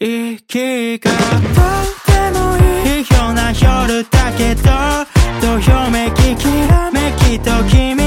[0.00, 1.16] 息がと
[2.06, 2.56] ても
[2.86, 4.62] いいような夜だけど
[5.40, 7.97] どよめききらめきと君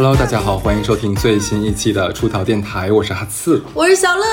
[0.00, 3.60] Hello，大家好，欢迎收听最新一期的出逃电台，我是阿刺。
[3.74, 4.24] 我是小乐，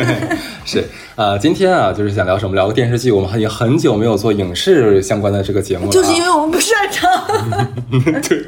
[0.64, 0.82] 是，
[1.14, 2.54] 呃，今天啊，就是想聊什么？
[2.54, 3.12] 聊个电视剧。
[3.12, 7.10] 我们已经很久没有做影视相关的这个节目了、啊，就是因为我们不擅长。
[8.26, 8.46] 对，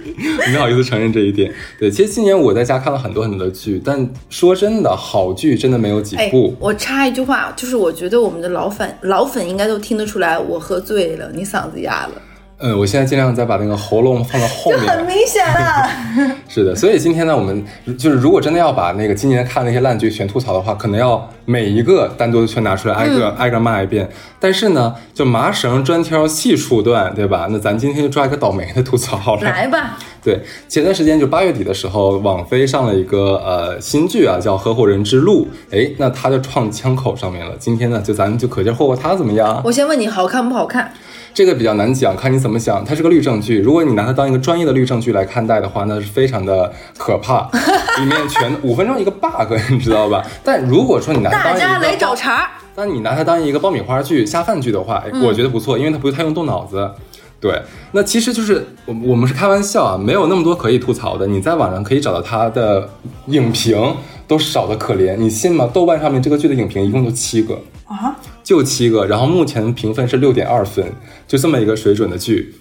[0.51, 1.53] 没好意思承认这一点。
[1.79, 12.13] 对，其实今年我在家看了很多很多的剧，但说真的，好剧真的没有几哎部。，我插一句话，就是我觉得我们的老粉老粉应该都听得出来，我喝醉了，你嗓子哑了，
[12.59, 14.81] 嗯，我现在尽量再把那个喉咙放到后面。
[14.81, 15.91] 就很明显了。
[16.49, 17.63] 是的，所以今天呢，我们
[17.99, 24.09] 就是如果真的要把那个今年看的那些烂剧全吐槽的话，可能要每一个单独的全拿出来，挨个、挨个骂一遍。
[24.41, 27.47] 但是呢，就麻绳专挑细处断，对吧？
[27.51, 29.43] 那咱今天就抓一个倒霉的吐槽好了。
[29.43, 35.47] 来吧，对，前段时间就八月底的时候，网飞上了一个呃新剧啊，叫《合伙人之路》。
[35.77, 37.55] 哎，那他就撞枪口上面了。
[37.59, 39.61] 今天呢，就咱们就可劲儿霍霍他怎么样？
[39.63, 40.91] 我先问你好看不好看？
[41.37, 42.83] 这个比较难讲，看你怎么想。
[42.83, 47.47] 它是个律政剧，如果你拿它当一个专业的律政剧来看待的话，那是非常的可怕，
[48.01, 50.25] 里面全五分钟一个 bug，你知道吧？
[50.43, 52.49] 但如果说你拿它当一个大家来找茬儿。
[52.75, 56.91] 但你拿它当一个爆米花剧、下饭剧的话，哎我觉得不错，因为它不太用动脑子。
[57.39, 57.61] 对，
[57.93, 61.27] 那其实就是我我们是开玩笑啊，没有那么多可以吐槽的。
[61.27, 62.89] 你在网上可以找到它的
[63.27, 63.95] 影评，
[64.27, 65.69] 都少的可怜，你信吗？
[65.71, 68.17] 豆瓣上面这个剧的影评一共就七个啊，
[68.47, 70.85] 就七个，然后目前评分是六点二分，
[71.27, 72.55] 就这么一个水准的剧，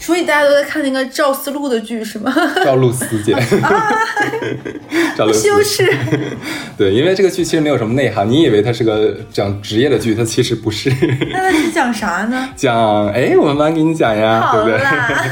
[0.00, 2.34] 所以大家都在看那个赵思路的剧是吗？
[2.64, 3.36] 赵露思姐，
[5.14, 5.86] 赵露思羞耻。
[6.78, 10.90] 对，因为这个剧其实没有什么内涵，你以为它是个讲职业的剧，它其实不是。
[11.30, 12.48] 那它是讲啥呢？
[12.56, 15.24] 讲，哎，我慢慢给你讲呀，对不对啦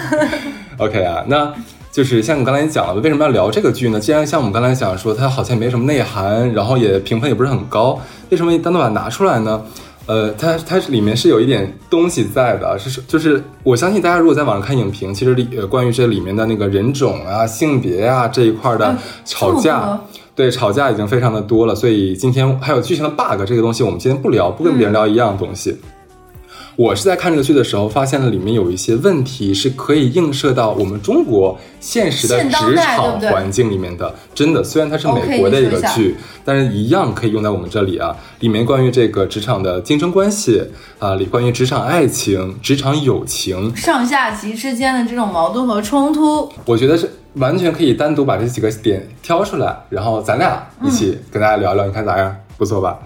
[0.76, 1.50] ，？OK 啊，那
[1.90, 3.98] 就是像我刚才讲了，为什么要聊这个剧呢？
[3.98, 9.62] 既然像我们刚才讲说它好像没什么内涵，然后也评分也不是很高，为什么单独把它拿出来呢？
[10.06, 20.00] 呃，它它里面是有一点东西在的，是就是我相信大家如果在网上看影评，其实里呃关于这里面的那个人种啊、性别啊这一块的嗯吵架多，
[20.36, 25.76] 对吵架已经非常的多了，所以今天还有剧情的 bug 这个东西，我们今天不聊，不跟别人聊一样的东西。
[26.76, 34.14] 我是在看这个剧的时候，发现了里面有一些问题是可以映射到我们中国现实的职场环境里面的。
[34.34, 36.14] 真的，虽然它是美国的一个剧，
[36.44, 38.14] 但是一样可以用在我们这里啊。
[38.40, 40.62] 里面关于这个职场的竞争关系
[40.98, 52.36] 啊，里关于职场爱情、职场友情，上下级之间的这种矛盾和冲突，我觉得是完全可以单独把这几个点挑出来，然后咱俩一起跟大家聊聊，你看咋样？
[52.58, 52.98] 不错吧？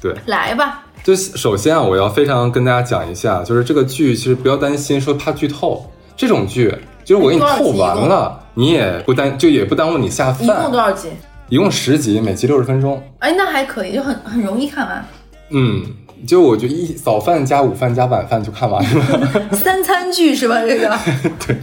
[0.00, 0.14] 对。
[0.26, 0.84] 来吧。
[1.08, 6.70] 就首先啊，我要非常跟大家讲一下，就是这个剧其实不要担心说怕剧透，这种剧
[7.02, 10.78] 就是我给你透完了，你也不耽就也不耽误你下饭一共多。
[10.78, 11.08] 少集？
[11.48, 13.02] 一共十集，每集六十分钟。
[13.20, 15.02] 哎，那还可以，就很很容易看完。
[15.48, 15.82] 嗯，
[16.26, 19.48] 就我觉得一早饭加午饭加晚饭就看完了。
[19.56, 20.60] 三餐剧是吧？
[20.60, 20.94] 这个
[21.46, 21.56] 对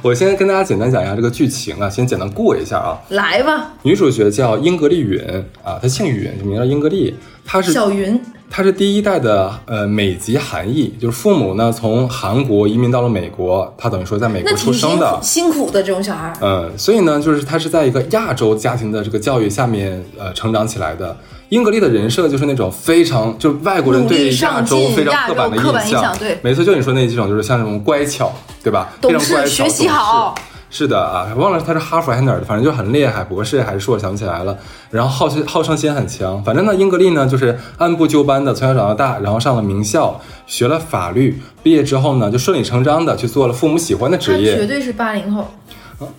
[0.00, 3.02] 我先跟大家简单讲一下这个剧情啊，先简单过一下啊。
[3.08, 5.20] 来吧，女主角叫英格丽允
[5.64, 7.12] 啊，她姓允，名叫英格丽，
[7.44, 8.16] 她是小云。
[8.50, 15.18] 她是第一代的呃美籍韩裔，就是父母呢从韩国移民到了美国，他等于说在美国出生的。
[15.22, 21.16] 辛苦的这种小孩，嗯，所以呢，就是他是在一个亚洲家庭的这个教育下面呃成长起来的。
[21.50, 26.16] 英格丽的人设就是那种非常，就是外国人对亚洲非常刻板的亚洲刻板印象。
[26.18, 28.32] 对没错，就你说那几种，就是像那种乖巧，
[28.64, 28.88] 对吧？
[29.00, 30.34] 非懂常乖巧，事学习好。
[30.78, 34.54] 是的啊，忘了他是哈佛还是哪儿的，反正就很厉害，博士还是硕士，想不起来了。
[34.90, 44.54] 然后好胜好胜心很强，反正呢，英格丽呢就是按部就班的从小长到大，然后上了名校，学了法律，毕业之后呢就顺理成章的去做了父母喜欢的职业。
[44.54, 45.46] 绝对是八零后，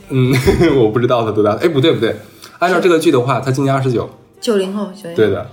[0.10, 0.34] 嗯，
[0.76, 2.16] 我不知道他多大，哎，不对不对，
[2.58, 4.10] 按照这个剧的话，他今年二十九，
[4.42, 5.16] 九零后，九零后。
[5.16, 5.46] 对的。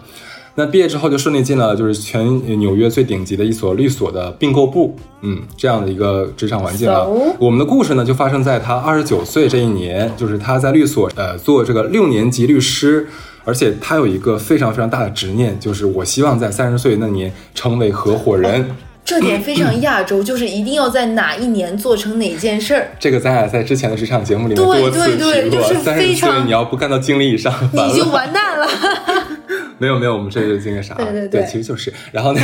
[0.56, 2.24] 那毕业之后就顺利进了就是全
[2.60, 7.04] 纽约最顶级的一所律所的并购部，嗯，这样的一个职场环境了。
[7.04, 7.36] So？
[7.40, 13.08] 我们的故事呢就发生在他二十九岁这一年，就是他在律所呃做这个六年级律师，
[13.44, 18.70] 而且他有一个非常非常大的执念，就是我希望在三十岁那年成为合伙人。
[19.04, 22.88] 这点非常亚洲，就是一定要在哪一年做成哪件事儿。
[22.98, 28.12] 这个咱俩在之前的职场节目里多次对对提过就是，三十岁你要不干到经理以上，你就了。
[28.12, 28.66] 完蛋了。
[29.78, 32.40] 没有没有，我们这是那个啥，对对对其实就是，然后呢，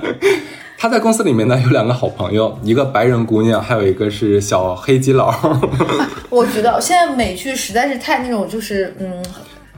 [0.78, 5.34] 他在公司里面呢有两个好朋友，一个白人姑娘，还有一个是小黑基佬。
[6.30, 9.22] 我觉得现在美剧实在是太那种，就是嗯，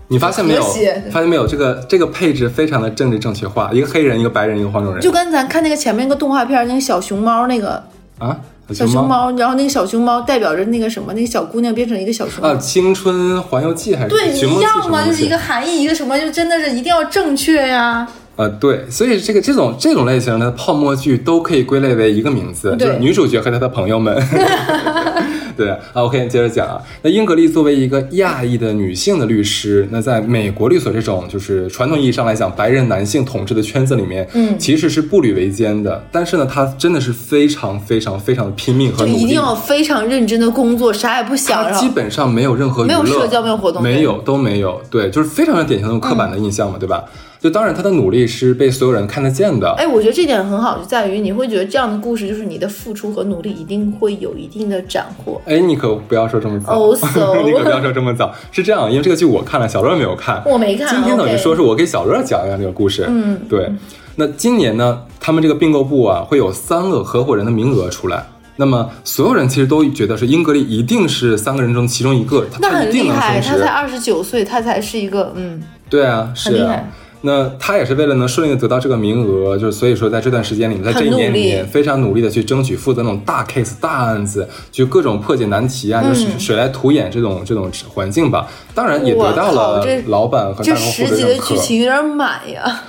[0.08, 0.62] 你发现没有？
[1.10, 1.46] 发现没有？
[1.46, 7.82] 这个这个配置非常的政治正确化，一个黑人，一个白人，一个黄种人就跟咱看那个前面那个动画片那个小熊猫那个，
[8.18, 8.38] 啊。
[8.74, 12.48] 小熊猫，然后那个小熊猫代表着那个什么，那个小姑娘变成一个小熊猫。
[12.48, 18.06] 啊，青春环游记还是对，一样嘛，什么就是一个含义，一个什么，就真的是一定要正确呀。
[18.36, 24.14] 呃，对，所以这个这种这种类型的泡沫剧都可以归类为一个名字，对就是女主角和她的朋友们。
[25.56, 26.80] 对啊，OK，接着讲啊。
[27.02, 36.04] 那英格丽作为一个亚裔的女性的律师，那在美国律所这种就是传统意义上来讲白人男性统治的圈子里面，嗯其实是步履维艰的。
[36.12, 47.04] 但是呢，她真的是非常非常非常的拼命和努力，就一定要非常认真的工作，啥也不想，基本上没有任何娱乐，没有社交没有活动没有都没有，对，就是非常的典型的刻板的印象嘛，对吧？
[47.46, 55.40] 就当然他的努力是被所有人看得见的，哎，我觉得这点很好，就在于你会觉得这样的故事，就是你的付出和努力一定会有一定的斩获。
[55.44, 58.34] 哎，你可不要说这么早 Oh, so 你可不要说这么早。
[58.50, 63.70] 是这样，因为这个剧我看了，小乐没有看，我没看今天等于说是我给小乐讲一下这个故事，嗯，对。
[64.16, 68.26] 那今年呢，他们这个并购部啊，会有三个合伙人的名额出来。
[68.58, 73.66] 那么所有人其实都觉得是英格丽一定是三个人中其中一个，他那很厉害，他才。
[73.66, 76.90] 二十九岁，他才是一个嗯，对啊，是啊很厉害。
[77.26, 88.48] 那他也是为了能顺利的得到这个名额，就是所以说在这段时间里面，在这一年里面非常努力的去争取负责那种大 case 大案子，就各种破解难题啊，就是嗯水来土掩这种这种环境吧。
[88.74, 91.56] 当然也得到了老板和这大客户十集的剧。
[91.56, 92.82] 情有点满呀。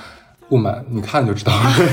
[0.48, 1.60] 不满，你看就知道了。
[1.78, 1.92] 你到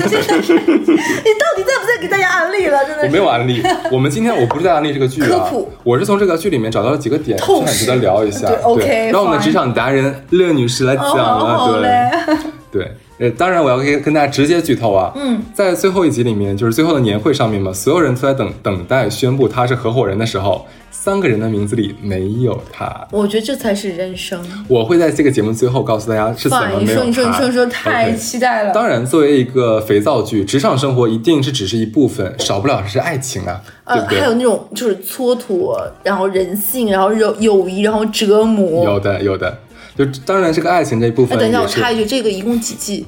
[1.55, 2.85] 底在不在给大家安利了？
[2.85, 3.09] 真的我。
[3.09, 3.61] 没有安利，
[3.91, 8.47] 我们今天我不是在安利这个剧啊科普，我是从这个剧里面找到了几个点，透想值得聊一下。
[8.47, 11.81] 对，OK，让我们 fine 职场达人乐女士来讲了。
[11.81, 12.35] 对。
[12.75, 20.67] 对，呃，当然我要跟跟大家直接剧透啊，嗯，在最后一集里面，就是最后的年会上面嘛，所有人都在等等待宣布他是合伙人的时候，
[21.05, 23.07] 三个人的名字里没有他。
[23.11, 24.43] 我觉得这才是人生。
[24.67, 26.85] 我会在这个节目最后告诉大家是怎么没有他。
[26.95, 28.73] 说，你说，你说，你说，太期待了。
[28.73, 34.19] 当然，作为一个肥皂剧，职场生活一定是只是一部分，少不了的是爱情啊，对呃，不对？
[34.19, 38.83] 还有那种就是蹉跎，然后人性，然后友友谊，然后折磨。
[38.83, 39.55] 有的，有的。
[39.95, 43.05] 就当然，这个爱情这一部哎，分等一下，我插一句，这个一共几季？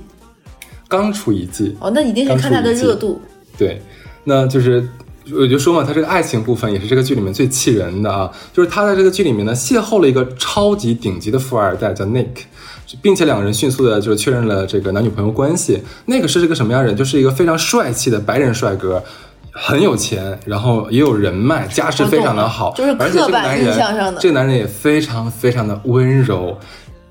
[0.87, 3.19] 刚出一季，哦，那一定是看它的热度。
[3.57, 3.81] 对，
[4.23, 4.87] 那就是
[5.35, 12.45] 我就说嘛，他这个爱情部分也是这个剧里面最气人的啊，就是他在这个剧里面呢邂逅了一个超级顶级的富二代叫 Nick。
[13.01, 15.83] 并且两个人迅速的就确认了这个男女朋友关系。
[16.05, 16.95] 那个是这个什么样的人？
[16.95, 19.03] 就是一个非常帅气的白人帅哥，
[19.51, 26.57] 很有钱，然后也有人脉，家世非常的好，就是而且这刻板个男印象上的人，这个男人也非常非常的温柔。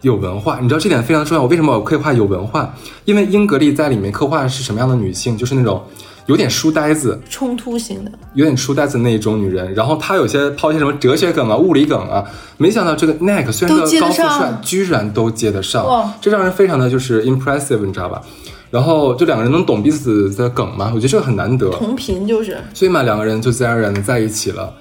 [0.02, 1.42] 有文化，你知道这点非常重要。
[1.42, 2.72] 我为什么我刻画有文化？
[3.06, 5.36] 因为英格丽在里面刻画的是什么样的女性？
[5.36, 5.82] 就是那种
[6.26, 9.72] 有点书呆子，冲突型的，有点书呆子那一种女人。
[9.74, 12.24] 然后她有些抛一些什么哲学梗啊、物理梗啊，
[12.56, 18.20] 没想到这个 Nick 虽然都接得是个高富帅，居然都接得上，这让人非常的就是 impressive，你知道吧？
[18.68, 21.70] 然后就两个人能懂彼此的梗嘛，我觉得这个很难得。
[21.70, 22.58] 同频就是。
[22.74, 24.74] 所以嘛，两个人就自然而然的在一起了。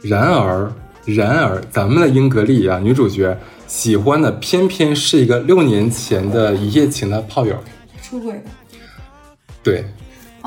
[0.00, 0.72] 然而，
[1.04, 3.36] 然而，咱们的英格丽啊，女主角
[3.66, 7.56] 喜欢的偏偏是一个六年前的一夜情的炮友。
[8.00, 8.42] 出轨的。
[9.64, 9.84] 对，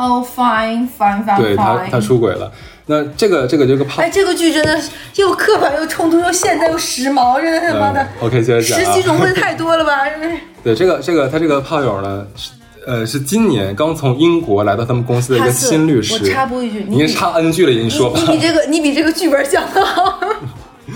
[0.07, 1.91] 哦、f i n e fine fine 对他 fine。
[1.91, 2.51] 他出轨了。
[2.85, 9.03] 那这个这个这个炮，哎，这个剧真的是又刻板又冲突又现代又时髦，真的他妈的嗯，，OK，接着讲啊十几。
[9.03, 9.91] 种味太多了吧？
[10.63, 12.51] 对，这个这个他这个炮友呢，是
[12.87, 16.13] 呃是今年刚从英国来到他们公司的一个新律师。
[16.13, 18.25] 我插播一句，你插 N 句了，你说吧你。
[18.25, 20.19] 你比这个你比这个剧本讲的好。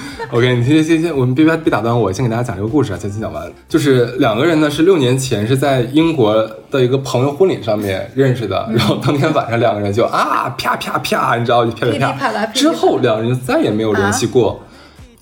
[0.31, 3.51] OK，你先先先，我们别别别打断我，先给大家讲这个故事啊，先先讲完。
[3.67, 6.33] 就是两个人呢是六年前是在英国
[6.69, 14.61] 的一个朋友婚礼上面认识的，然后当天晚上两个人就啊啪啪啪，你知道就啪啪啪之后两个人再也没有联系过。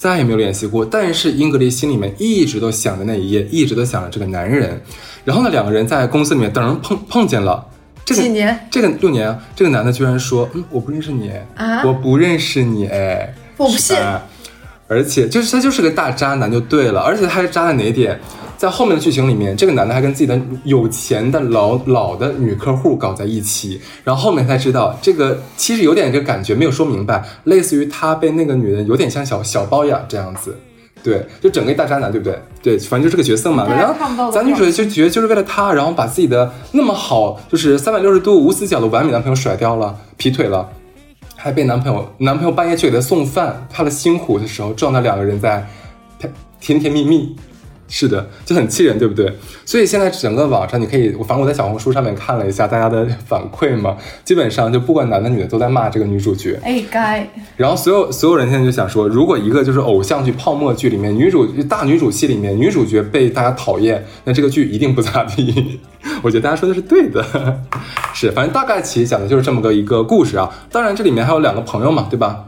[0.01, 4.81] 再也没有联系过，但是英格丽心里面一直都想着那一夜，一直都想着这个男人。
[5.23, 7.63] 然后呢，两个人在公司里面等人碰碰见了，
[8.03, 8.67] 这个几年？
[8.71, 13.95] 这个六年啊，这个男的居然说，嗯，我不认识你，啊我不认识你，哎，我不信
[14.91, 18.19] 而且就是他就是个大渣男就对了，而且他还渣在哪一点？
[18.57, 30.55] 在后面的剧情里面，这个男的还跟自己的有钱的老老的女客户搞在一起，然后后面才知道，这个其实有点这个感觉没有说明白，类似于他被那个女人有点像小小包养这样子。
[31.01, 32.39] 对，就整个一大渣男，对不对？
[32.61, 33.65] 对，反正就这个角色嘛。
[33.67, 40.69] 然后咱女主角就觉得就是为了他，然后把自己的那么好，就是三百六十度无死角的完美男朋友甩掉了，劈腿了。
[41.43, 45.65] 还被男朋友男朋友半夜去给她送饭，怕她辛苦的时候撞到两个人在
[46.59, 47.35] 甜甜蜜蜜，
[47.93, 49.29] 是的，就很气人，对不对？
[49.65, 56.57] 所以现在整个网上，你可以，我反正我在小红书上面看了一下大家的 反馈嘛，基本上就不管男的女的都在骂这个女主角。
[56.63, 65.81] 哎，该然后所有所有人现在就想说，如果一个就是偶像剧、泡沫剧里面女主大女主戏里面女主角被大家讨厌，那这个剧一定不咋地。
[66.23, 67.21] 我觉得大家说的是对的，
[68.15, 70.49] 是，反正大概其实讲的就是这么个一个故事啊。
[70.71, 72.45] 当然这里面还有两个朋友嘛，对吧？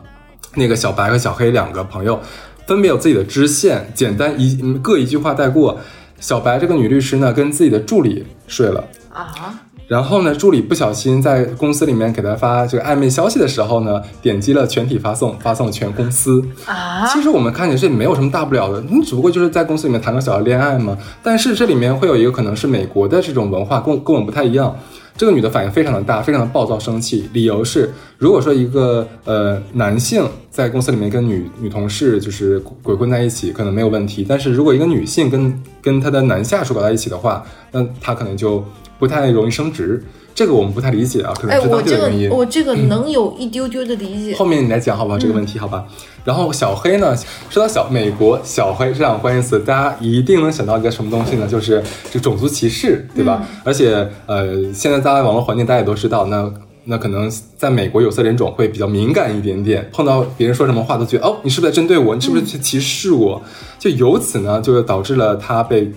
[0.55, 2.19] 那个小白和小黑两个朋友，
[2.67, 5.79] 分别有自己的支线，简单一嗯各一句话带过。
[6.19, 8.81] 小白这个女律师呢，跟自己的助理睡了。
[9.11, 16.41] 啊，然后呢，助理不小心在公司里面给他发这个暧昧消息的时候呢，点击了全体发送，发送全公司。
[16.65, 20.97] 啊其实我们看起来这没有什么大不了的，你只不过就是在公司里面谈个小的恋爱嘛。
[21.21, 24.73] 但是这里面会有一个可能是美国的这种文化，跟跟我们不太一样。
[25.15, 38.63] 这个女的反应非常的大，非常的暴躁生气，理由是，如果说一个呃男性在公司里面跟女女同事就是鬼混在一起，可能没有问题，但是如果一个女性跟跟她的男下属搞在一起的话，那她可能就
[38.97, 40.03] 不太容易升职。
[40.35, 42.29] 这个我们不太理解啊，可能哎，是这当地的原因。
[42.29, 44.35] 个我这个能有一丢丢的理解。
[44.35, 45.85] 后面你来讲好不好，这个问题好吧。
[46.23, 47.15] 然后小黑呢，
[47.49, 51.45] 说到小美国小黑这两个关键词，大家一定能想到一个什么东西呢？
[51.47, 53.45] 就是这种族歧视，对吧？
[53.63, 56.51] 而且呃，现在大家网络环境大家也都知道，那
[56.85, 62.15] 那可能在美国有色人种会比较敏感一点点，碰到别人说什么话都觉得哦，你是不是在针对我？
[62.15, 63.39] 你是不是去歧视我？
[63.77, 65.91] 就由此呢，就导致了他被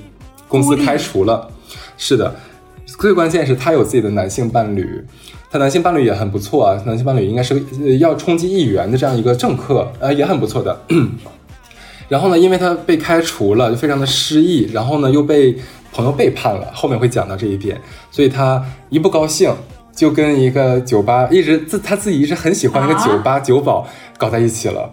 [0.47, 1.49] 公司开除了。
[1.99, 2.35] 是的，
[2.99, 5.05] 最关键是他有自己的男性伴侣，
[5.51, 10.79] 他男性伴侣也很不错啊，男性伴侣应该是个呃要冲击议员的这样一个政客，呃也很不错的。
[12.09, 15.57] 然后呢，因为他被开除了，就非常的失意，然后呢又被
[15.93, 19.53] 朋友背叛了，后面会讲到这一点，所以他一不高兴
[19.95, 23.87] 就跟一个酒吧一直自他自己一直很喜欢的一个啊酒吧酒保
[24.17, 24.89] 搞在一起了，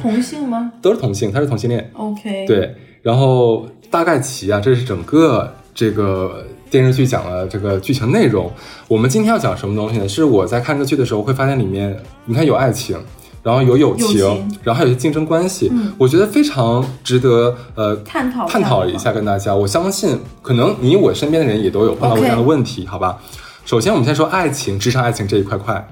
[0.00, 1.90] 同性吗 都是同性，他是同性恋。
[1.94, 8.50] ？OK，，对，然后大概齐啊，这是整个这个电视剧讲了这个剧情内容。
[8.88, 10.08] 我们今天要讲什么东西呢？
[10.08, 12.98] 是我在看这个剧的时候会发现里面，你看有爱情。
[13.42, 19.54] 然后有友情，友情然后还有一些竞争关系，我觉得非常值得呃探讨探讨一下，跟大家。
[19.54, 23.18] 我相信可能你我身边的人也都有碰到过这样的问题好吧？
[23.66, 25.86] 首先我们先说爱情，职场爱情这一块块。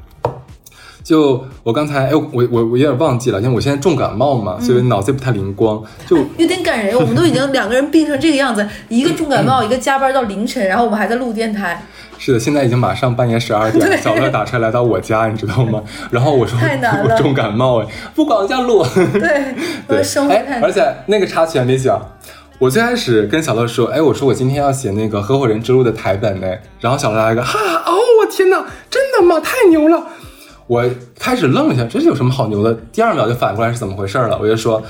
[1.02, 5.82] 就我刚才哎，我我我有点忘记了，因为我现在重感冒嘛，所以脑子也不太灵光。
[6.06, 6.97] 就有点感人。
[6.97, 11.85] 我们都已经两个人病成这个样子， 一个重感冒，一个加班到凌晨，然后我们还在录电台，
[12.18, 15.82] 是的，现在已经马上半夜十二点了，小乐打车来到我家，你知道吗？
[16.11, 18.85] 然后我说太难了 我重感冒哎，不管我家录。
[19.12, 19.54] 对，
[19.88, 22.00] 我对，生活哎太，而且那个插曲还没讲。
[22.59, 26.47] 我最开始跟小乐说，哎，我说我今天要写那个《合伙人之路》的台本呢，
[26.78, 29.40] 然后小乐来一个，哈哦，我天哪，真的吗？
[29.40, 30.00] 太牛了！
[30.66, 30.85] 我
[31.19, 32.73] 开始愣了一下，这是有什么好牛的？
[32.92, 34.38] 第二秒就反过来是怎么回事了？
[34.40, 34.81] 我就说，《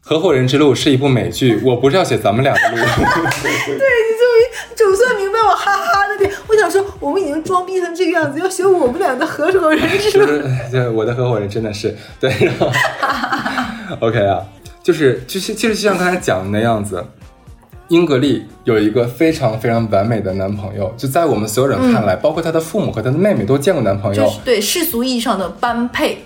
[0.00, 2.76] 合伙人之路》是一部美剧，我不是要写咱们俩的路。
[2.76, 4.42] 对你终于
[4.76, 6.30] 总算明白我哈哈的点。
[6.48, 10.26] 我想说，我们已经装逼成这个样子，要写我们俩的合伙人之路。
[10.26, 12.70] 就是对我的合伙人真的是对，然后
[14.00, 14.40] OK 啊，
[14.82, 17.04] 就是就是其实就像刚才讲的那样子，
[17.88, 26.18] 英格丽有一个非常非常完美的男朋友，就在我们所有人看来，包括她的父母和她的妹妹都见过男朋友，就是对世俗意义上的般配，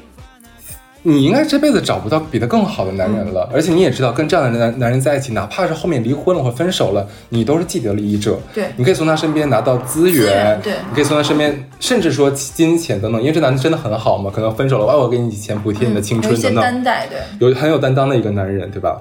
[1.03, 8.39] 你应该这辈子找不到比他更好的男人了，而且你也知道，跟这样的男男人在一起，哪怕是后面离婚了或分手了，你都是既得利益者。
[8.55, 8.67] 对。
[8.77, 10.73] 你可以从他身边拿到资源，资源对。
[10.89, 17.49] 你可以从他身边，甚至说金钱等等，因为这男的真的很好嘛，可能分手了，哎，我给你钱补贴你的青春等等，担待，对。
[17.49, 19.01] 有很有担当的一个男人，对吧？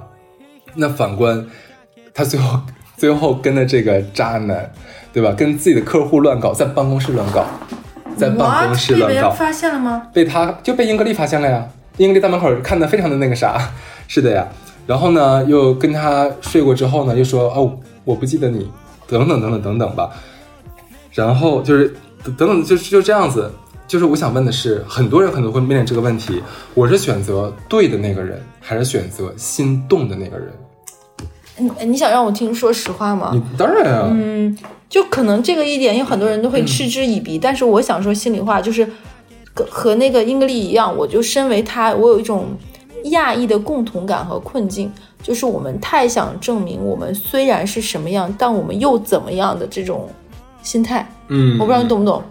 [0.76, 1.44] 那反观
[2.18, 2.60] 他最后
[2.98, 4.68] 最后跟的这个渣男，
[5.14, 5.32] 对吧？
[5.38, 7.46] 跟自己的客户乱搞，在办公室乱搞，
[8.18, 10.08] 在办公室乱搞，发现了吗？
[10.12, 11.64] 被他就被英格丽发现了呀。
[11.98, 13.72] 英格丽在门口看的非常的那个啥，
[14.08, 14.48] 是的呀。
[14.88, 18.68] 然后呢，又跟他睡过之后呢，又说哦，我不记得你，
[19.08, 20.10] 等等等等等等吧。
[21.12, 23.52] 然后就是等等，就是就这样子。
[23.88, 26.42] 就是我想问的是，很多人可能会面临这个问题：
[26.74, 30.52] 我是选择对的那个人，还是选择心动的那个人？
[31.58, 33.32] 你你想让我听说实话吗？
[33.58, 34.58] 当然啊，嗯，
[34.90, 38.88] 就可能这个一点有很多人都会嗤之以鼻，但是我想说心里话，就是
[39.54, 42.46] 和和那个英格丽一样，我就身为他，我有一种
[43.06, 44.92] 亚裔的共同感和困境，
[45.24, 50.08] 就是我们太想证明我们虽然是什么样，但我们又怎么样的这种
[50.62, 51.10] 心态。
[51.30, 52.22] 嗯，我不知道你懂不懂。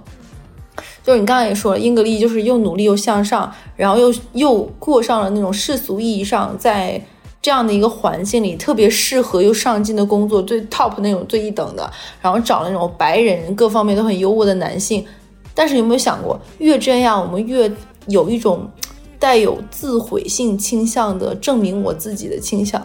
[1.02, 7.00] 就是你刚才也说了，英格丽就是又努力又向上，然后又又过上了那种世俗意义上在
[7.46, 11.88] 这样的一个环境里特别适合又上进的工作，最 top 那种最一等的，
[12.20, 15.06] 然后找那种白人各方面都很优渥的男性。
[15.54, 17.70] 但是有没有想过，越这样我们越
[18.08, 18.68] 有一种
[19.16, 22.84] 带有自毁性倾向的证明我自己的倾向？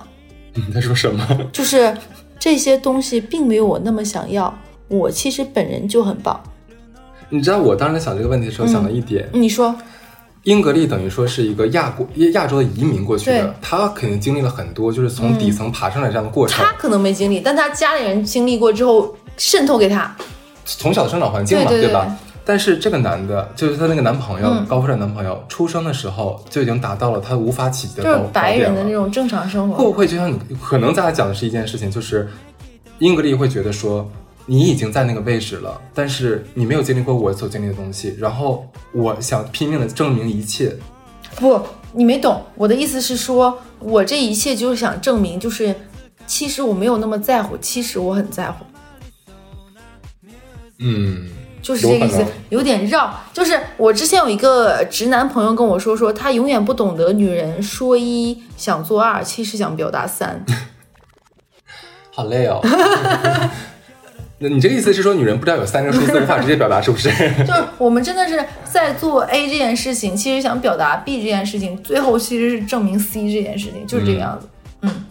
[0.54, 1.28] 你在说什么？
[1.52, 1.98] 就是
[2.38, 4.56] 这些东西并没有我那么想要，
[4.90, 6.40] 我其实本人就很棒。
[7.30, 9.76] 你知道我当时想这个问题的时候想了一点，你说，
[10.44, 20.16] 英格丽等于说是一个亚国亚洲的移民过去的，他肯定经历了很多，就是从底层爬上来这样的过程他，可能没经历，但他家里人经历过之后渗透给他。
[20.66, 22.16] 从小的生长环境嘛，对吧？
[22.44, 28.92] 但是这个男的，就是她那个男朋友，嗯高富帅男朋友，出生的时候就已经达到了他无法企及的就是白人的那。
[28.92, 29.92] 种正常生活会不。
[29.92, 32.28] 会就像你可能咱俩讲的是一件事情，就是
[32.98, 34.10] 英格丽会觉得说，
[34.46, 40.76] 你已经在那个位置了，但是你没有经历过我所经历的东西，然后我想拼命的证明一切。
[41.36, 41.62] 不，
[41.94, 45.74] 你没懂我的意思是说，我这一切就是想证明，就是
[46.28, 48.66] 其实我没有那么在乎，其实我很在乎，
[50.80, 51.30] 嗯，
[51.62, 52.20] 就是这个意思
[52.50, 53.14] 有，有点绕。
[53.32, 60.44] 就是我之前有一个直男朋友跟我说，说他永远不懂得女人说一想做二，其实想表达三。
[62.12, 62.60] 好累哦。
[64.44, 67.10] 那你这个意思是说，女人不知道有三个数字无法直接表达，是不是？
[67.46, 74.48] 就是我们真的是在做 A 这件事情，其实想表达 B 这件事情，最后其实是证明 C 这件事情，就是这个样子。
[74.82, 75.06] 嗯，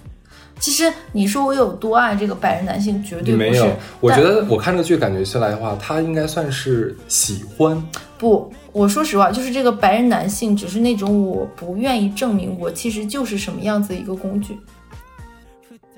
[0.59, 3.51] 其实你说我有多爱这个白人男性，绝对不是。
[3.51, 3.71] 没有，
[4.01, 7.81] 我觉得我看这个剧感觉下来的话，他应该算是喜欢。
[8.19, 14.59] 不，我说实话，就是这个白人男性，只是那种我不愿意证明我其实就是什么样子的一个工具。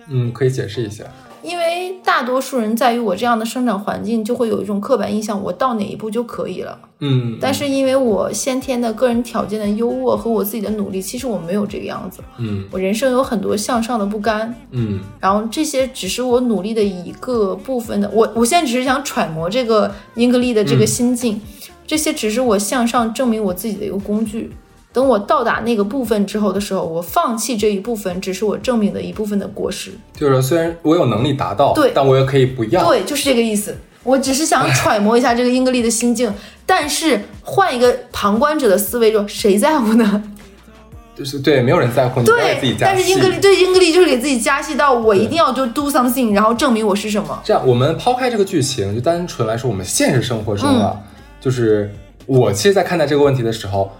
[0.09, 1.05] 嗯，可以解释一下。
[1.42, 6.78] 因为大多数人在于我这样的生长环境，就会有一种刻板印象，我到哪一步就可以了。
[7.00, 12.20] 嗯，但是因为我先天的个人条件的优渥和我自己的努力，其实我没有这个样子。
[12.38, 18.08] 嗯我人生有很多向上的不甘，嗯然后这些只是我努力的一个部分的。
[18.11, 21.40] 我我现在只是想揣摩这个英格丽的这个心境，
[21.87, 24.52] 这些只是我向上证明我自己的一个工具。
[24.92, 29.90] 等我到达那个部分之后的时候，我放弃这一部分，只是我证明的一部分的果实。
[30.14, 32.87] 就是说虽然我有能力达到，对但我也可以不要。
[32.87, 33.76] 对，就是这个意思。
[34.04, 36.32] 我只是想 揣摩一下这个英格丽的心境，
[36.66, 40.22] 但是换一个旁观者的思维说，谁在乎呢？
[41.14, 47.40] 就是对，没有人在乎，你不要给自己对，加戏但是英格丽对英格丽就是给自己加戏到我一定要就 do something，然后证明我是什么。
[47.44, 51.02] 这样，我们抛开这个剧情，就单纯来说，我们现实生活中啊，嗯
[51.40, 51.94] 就是
[52.26, 53.92] 我其实，在看待这个问题的时候，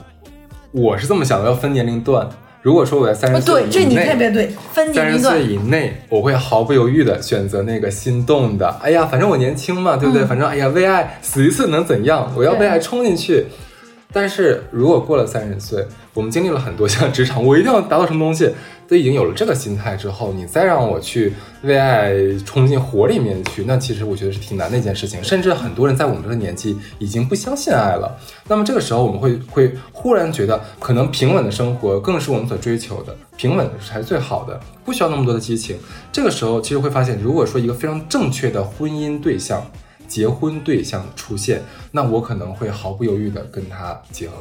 [0.73, 2.27] 我是这么想的，要分年龄段。
[2.63, 5.45] 如果说我在三呃十岁对，这你特别对，三十岁。
[5.45, 8.69] 以内，我会毫不犹豫的选择那个心动的。
[8.81, 10.23] 哎呀，反正我年轻嘛，对不对？
[10.23, 12.33] 嗯反正哎呀，为爱死一次能怎样？
[12.35, 13.47] 我要为爱冲进去。
[14.13, 18.51] 但是如果过了三十岁，我们经历了很多 像职场，我一定要达到什么东西，
[18.87, 22.13] 都已经有了这个心态之后，你再让我去为爱
[22.45, 25.25] 冲进火里面去，那其实我觉得是挺难的一件事情。
[25.25, 28.19] 甚至很多人在我们这个年纪已经不相信爱了。
[28.49, 35.79] 那么这个时候，我们会会忽然觉得，可能平稳的生活更是我们所追求的，平稳才是最好的，不需要那么多的激情。
[36.13, 39.65] 这个时候，其实会发现，如果说一个非常正确的婚姻对象、
[40.13, 44.35] 结婚对象出现，那我可能会毫不犹豫的跟他结合。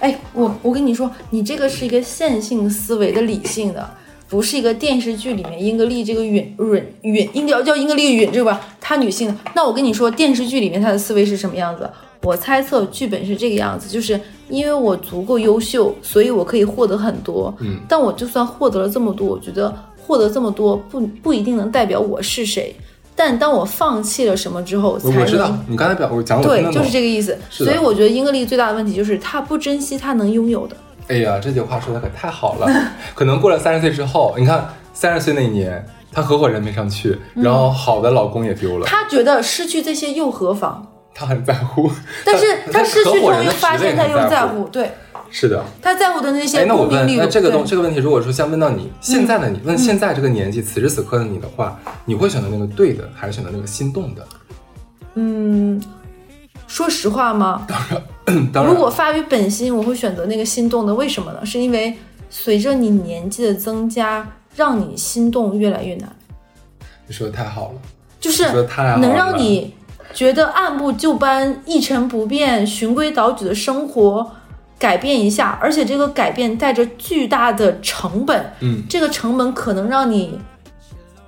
[0.00, 3.90] 哎，我我跟你说，你这个是一个线性思维的理性的，
[4.26, 9.36] 不是一个电视剧里面英格丽这个允允允应该叫英格丽允这个吧，她女性的。
[9.54, 11.86] 那我跟你说，电视剧里面她的思维是什么样子？
[12.22, 17.54] 我猜测剧本是这个样子，就是因为我足够优秀，所以我可以获得很多。
[17.60, 22.74] 嗯，但我就算获得了这么多，我觉得获得这么多不不一定能代表我是谁。
[23.16, 26.62] 但当我放弃了什么之后，我才能我知道，你刚才表我讲我对。
[26.70, 27.36] 就是这个意思。
[27.50, 30.76] 所以我觉得英格丽最大的问题就是她不珍惜她能拥有的。
[31.08, 32.68] 哎呀，这句话说的可太好了。
[33.14, 40.86] 可能过了三十岁之后，你看三十岁那一年，她合伙人没上去，然后好的老公也丢了，她觉得失去这些又何妨？
[41.16, 41.90] 她很在乎。
[42.24, 44.46] 但是她她失去之后又发现他又在在。
[44.46, 44.90] 乎，对，
[45.30, 45.64] 是的。
[45.80, 54.26] 他在乎的那哎些，那这个东这个问题，如果说像问到你现在的你，问现在这个年纪，此时此刻的你的话，你会选择那个对的，还是选择那个心动的？
[55.14, 55.82] 嗯，
[56.66, 57.66] 说实话吗？
[58.52, 60.94] 当然，如果发于本心，我会选择那个心动的。
[60.94, 61.46] 为什么呢？
[61.46, 61.96] 是因为
[62.28, 66.14] 随着你年纪的增加，让你心动越来越难，
[67.06, 67.80] 你说的太好了，
[68.20, 68.44] 就是
[69.00, 69.72] 能让你
[70.16, 74.26] 觉得按部就班、一成不变、循规蹈矩的生活
[74.78, 80.40] 改变一下，而且这个改变带着巨大的成本，嗯，这个成本可能让你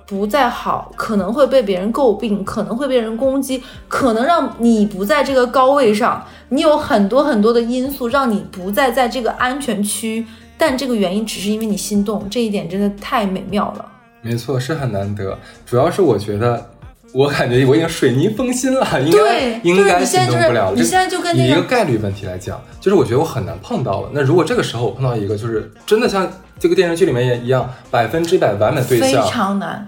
[0.07, 10.25] 不再好，可能会被别人诟病，可能会被人攻击，可能让你不在这个高位上，你有很多很多的因素让你不再在这个安全区，
[10.57, 13.85] 但这个原因只是因为你心动，这一点真的太美妙了。
[14.23, 15.37] 没错，是很难得。
[15.63, 16.67] 主要是我觉得，
[17.11, 20.73] 我感觉我已经水泥封心了，应该对，应该行动不了。
[20.75, 24.09] 你现在就跟那以一个个概率问题来讲，就是我觉得我很难碰到了。
[24.13, 29.87] 那如果这个时候我碰到一个就是真的像这个电视剧里面也一样，百分之百完美对象非，常难。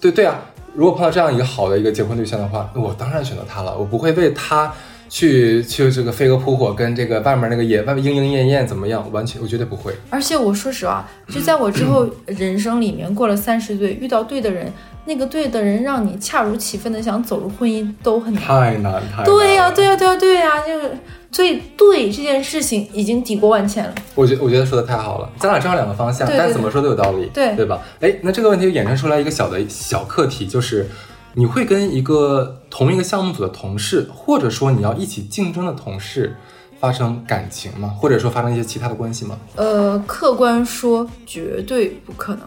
[0.00, 0.38] 对对啊，
[0.74, 4.72] 如果碰到这样一个好的一个结婚对象的话，那我当然选择他了，我不会为他
[5.08, 9.92] 去去这个飞蛾扑火，跟这个外面那个野外面莺莺燕燕怎么样，完全我绝对不会。
[10.08, 14.72] 而且我说实话，就在我之后 人生里面过了三十岁，遇到对的人，
[15.08, 18.42] 那个对的人让你恰如其分的想走入婚姻都很难。
[18.42, 20.90] 太难太难对呀、了对呀、对呀、对呀、就是
[21.32, 23.94] 所以对这件事情已经抵过万千了。
[24.14, 27.80] 我觉我觉得说的太好了，咱俩正好两个方向，对对但怎么说都有道理，对对吧？
[28.00, 30.86] 哎，那这个问题就衍生出来一个小的小课题，就是
[31.32, 36.36] 你会跟一个同一个项目组的同事，或者说你要一起竞争的同事
[36.78, 37.94] 发生感情吗？
[37.98, 39.38] 或者说发生一些其他的关系吗？
[39.56, 42.42] 呃，客观说绝对不可能。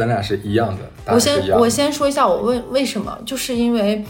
[0.00, 4.02] 咱俩是一样的，我先我先说一下我为为什么，就是因为，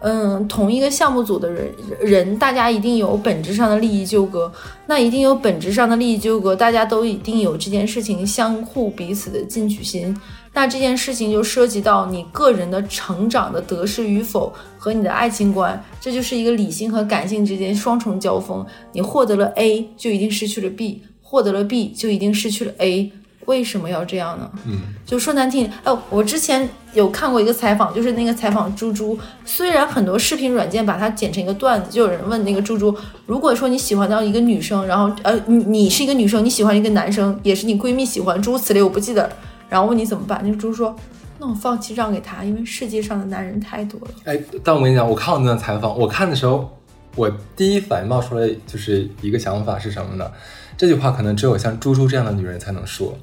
[0.00, 4.52] 嗯，同一个项目组的人人，大家一定有本质上的利益纠葛，
[4.88, 10.20] 那一定有本质上的利益纠葛，大家都一定有这件事情相互彼此的进取心。
[10.52, 18.66] 那这件事情就涉及到你个人的成长的得失与否和你的爱情观，这就是一个理性和感性之间双重交锋。
[18.90, 23.12] 你获得了 A，就一定失去了 B；获得了 B，就一定失去了 A。
[23.46, 24.50] 为什么要这样呢？
[24.66, 39.30] 嗯，就说难听，哦，我之前有看过一个采访，就是那个采访猪猪，虽然很多视频软件把它剪成一个段子，就有人问那个猪猪，如果说你喜欢到一个女生，然后呃你你是一个女生，你喜欢一个男生，也是你闺蜜喜欢，诸如此类，我不记得，
[39.68, 40.94] 然后问你怎么办，那个猪说，
[41.38, 44.08] 那我放弃让给他，因为世界上的男人太多了。
[44.24, 46.75] 哎，但我跟你讲，我看到那段采访，我看的时候，
[47.16, 50.30] 我第一反应冒出来就是一个想法是什么呢？
[50.76, 53.16] 这句话可能只有像猪猪这样的女人才能说。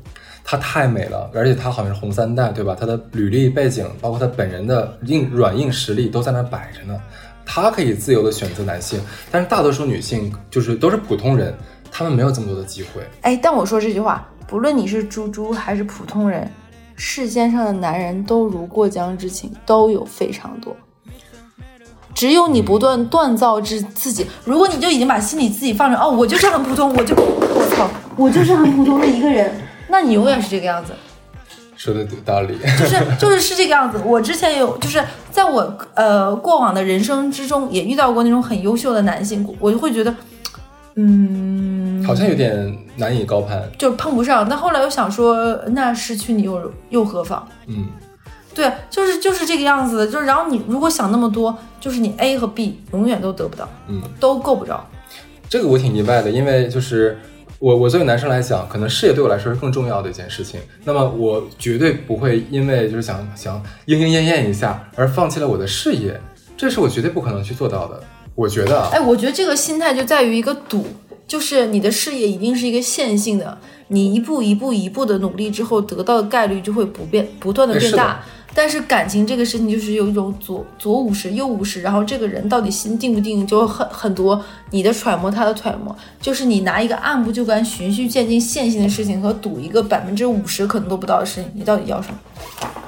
[0.46, 2.76] 她太美了，而且她好像是红三代，对吧？
[2.78, 7.00] 她的履历背景，包括她本人的硬软硬实力都在那摆着呢。
[7.46, 9.00] 她可以自由的选择男性，
[9.32, 11.56] 但是大多数女性就是都是普通人，
[11.90, 13.02] 她们没有这么多的机会。
[13.22, 16.52] 哎，但我说这句话，不论你是猪猪还是普通人，
[16.98, 20.76] 世间上的男人都如过江之情，都有非常多。
[22.14, 29.54] 只有你不断锻造自自己，如果你就已经把心里自己放着，哦，我就是很普通，我就我操，我就是很普通的一个人，
[29.90, 30.94] 那你永远是这个样子。
[31.76, 34.00] 说的有道理，就是 就是是这个样子。
[34.06, 40.16] 我之前有就是在我呃过往的人生之中也遇到过那种很优秀的男性，我就会觉得，
[40.96, 43.62] 嗯，好像有点难以高攀。
[43.78, 44.48] 就是碰不上。
[44.48, 45.36] 但后来又想说，
[45.72, 47.46] 那失去你又又何妨？
[47.68, 47.88] 嗯，
[48.54, 50.08] 对，就是就是这个样子的。
[50.08, 54.86] 就是然后你如果想那么多，就是你 A 和 B 永远都得不到，嗯，都够不着。
[55.50, 57.20] 这个我挺意外的，因为就是
[57.60, 60.60] 我我作为男生来讲，可能事业对我来说是更重要的一件事情。
[60.84, 66.20] 那么我绝对不会因为就是想想莺莺燕燕一下而放弃了我的事业，
[66.58, 68.02] 这是我绝对不可能去做到的。
[68.36, 70.88] 我觉得啊，哎，我觉得这个心态就在于一个赌，
[71.28, 73.58] 就是你的事业一定是一个线性的，
[73.90, 78.24] 你一步一步一步的努力之后，得到的概率就会不变，不断的变大。
[78.56, 84.40] 但是感情这个事情就是有一种左左五十右五十，然后这个人到底心定不定，就很很多
[84.70, 92.18] 你的揣摩，他的揣摩，就是你拿一个按部就班、循序渐进、线性的事情和赌一个百分之五十可能都不到的事情，你到底要什么？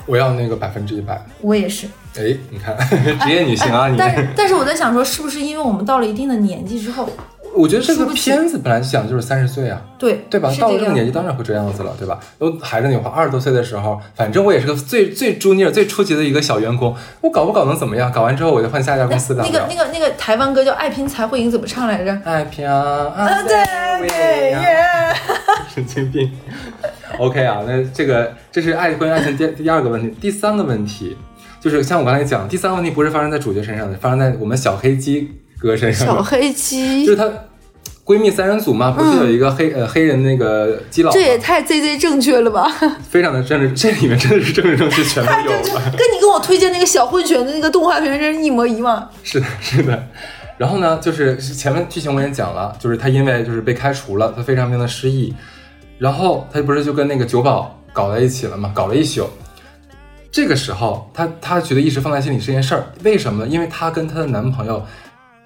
[0.05, 1.19] 我要那个百分之一百。
[1.41, 2.77] 我也是，哎，你看，
[3.21, 3.97] 职业女性啊，你。
[3.97, 7.09] 但是但是我在想说，是不是因为我们到了一定的年纪之后，
[7.55, 10.53] 我觉得这个片子本来就讲的就是三十岁啊，对对吧？
[10.59, 12.19] 到了这个年纪，当然会这样子了，对吧？
[12.37, 18.11] 都还是那句话，二十多岁的时候，反正我也是个最最 junior、最初级的一个小员工，我搞不搞能怎么样？
[18.11, 19.43] 搞完之后我就换下一家公司了。
[19.45, 22.17] 那个那个那个台湾歌叫《爱拼才会赢》，怎么唱来着？
[22.25, 24.85] 爱拼啊，啊，对对耶。
[25.73, 26.31] 神经病。
[27.17, 31.15] OK 啊，那这个这是爱关于爱情第第二个问题，第三个问题
[31.61, 35.31] 就是像我刚才讲，第三个问题不是发生在主角身上的，发生在我们小黑鸡
[35.65, 37.29] 哥身上，小黑鸡就是，她
[38.05, 42.71] 闺蜜三人组嘛，不是有一个黑、呃黑人那个基佬，这也太 Z Z 正确了吧！
[43.09, 45.81] 非常的政治，这里面真的是政治正确全都有了。
[45.97, 49.09] 跟你跟我推荐那个小混血的那个动画片真是一模一样。
[49.23, 50.07] 是的，是的。
[50.57, 55.33] 然后呢，就是前面剧情我也讲了，就是他因为就是被开除了，他非常非常的失意，
[55.97, 59.27] 然后他不是就跟那个酒保搞在一起了嘛，搞了一宿。
[60.31, 63.49] 这个时候，她她觉得一直放在心里是件事儿，为什么呢？
[63.49, 64.85] 因为她跟她的男朋友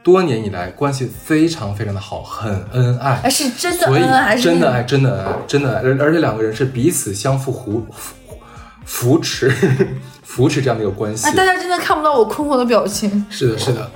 [0.02, 3.20] 多年以来关系非常非常的好，很恩爱。
[3.24, 8.16] 哎，是真的所以恩爱还是真的爱，真的爱，真的爱，而而且两个人是彼此相互扶扶
[8.86, 9.52] 扶持
[10.24, 11.28] 扶持这样的一个关系。
[11.28, 13.26] 哎，大家真的看不到我困惑的表情。
[13.30, 13.92] 是的，是的。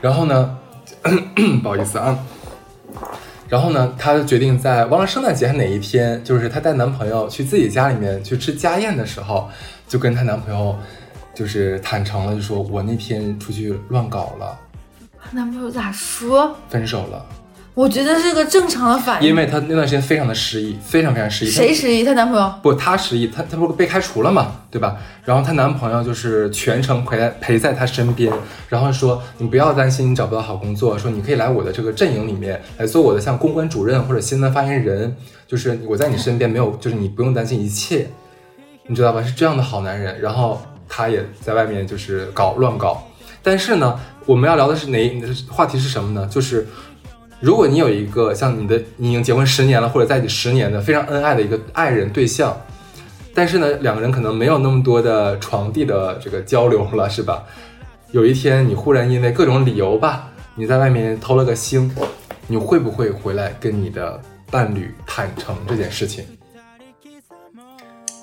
[0.00, 0.58] 然后呢，
[1.62, 2.18] 不好意思啊。
[3.48, 9.48] 然后呢，她决定在忘了圣诞节还哪一天，就是她带男朋友去自己家里面去吃家宴的时候，
[9.88, 10.76] 就跟她男朋友
[11.34, 14.69] 就是坦诚了，就说我那天出去乱搞了，她
[15.32, 16.56] 男朋友咋说？
[16.68, 17.24] 分手了。
[17.72, 21.48] 我觉得是个正常的反应，因为她那段时间非常的失意，非常非常失意。
[21.48, 22.02] 谁失意？
[22.04, 22.52] 她男朋友？
[22.60, 24.96] 不，她失意，她她不是被开除了嘛，对吧？
[25.24, 28.30] 然后她男朋友就是全程陪在陪在她身边，
[28.68, 38.08] 然后说你不要担心你找不到好工作，说你可以来我的这个阵营里面来做我的像公关主任或者新闻发言人，就是我在你身边没有，就是你不用担心一切，
[38.88, 39.22] 你知道吧？
[39.22, 40.20] 是这样的好男人。
[40.20, 43.06] 然后他也在外面就是搞乱搞，
[43.42, 46.26] 但是呢，我们要聊的是哪话题是什么呢？
[46.30, 46.66] 就是。
[47.42, 52.54] 如果你有一个像你的，你已经结婚十年了，或者在一起十年的非常恩爱的一个爱人对象，
[53.32, 57.42] 但是呢，两个人可能没有那么多的床地的这个交流了，是吧？
[58.12, 61.90] 有一天你忽然因为各种理由吧，你在外面偷了个腥，
[62.46, 66.22] 你会不会回来跟你的伴侣坦诚这件事情？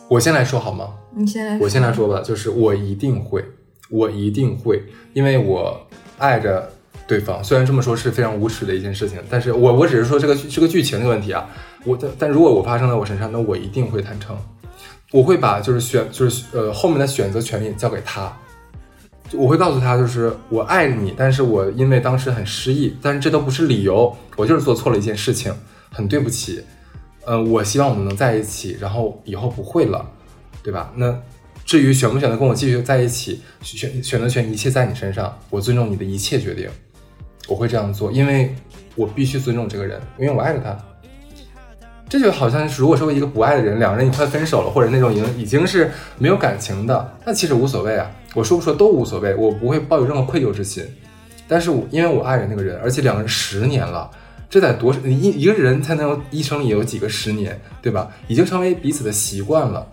[0.08, 0.89] 我先来说好吗？
[1.15, 3.43] 你先来，我先来说吧，就是我一定会，
[3.89, 5.80] 我一定会，因为我
[6.17, 6.71] 爱着。
[7.08, 11.50] 对方虽然这么说是非常无耻的一件事情，但是我我只是说这个这个剧情的问题啊。
[11.86, 14.38] 我但但如果我发生在我身上，那我一定会坦诚，
[15.13, 18.38] 我会把就是选就是呃后面的选择权利交给他，
[19.32, 25.54] 我会告诉他就是我爱你，但是我因为当时很失意，但是这都不是理由，我就是做错了一件事情，
[25.93, 26.62] 很对不起，
[27.26, 30.06] 嗯，我希望我们能在一起，然后以后不会了，
[30.62, 30.91] 对吧？
[30.93, 31.17] 那
[31.67, 36.69] 至于选不选择跟我继续在一起，选选择权一切在你身上，我尊重你的一切决定。
[37.45, 38.56] 我会这样做，因为
[38.95, 40.77] 我必须尊重这个人，因为我爱着他。
[42.08, 48.10] 这就好像是，如果说一个不爱的人，两个人快分手了，或者那种已经已经是没有感情的，那其实无所谓啊。
[48.34, 50.86] 我说不说都无所谓，我不会抱有任何愧疚之心。
[51.49, 54.10] 但是我因为我爱着那个人，而且两个人十年了，
[54.49, 58.10] 这得多一一个人才能有一生里有几个十年，对吧？
[58.30, 59.86] 已经成为彼此的习惯了，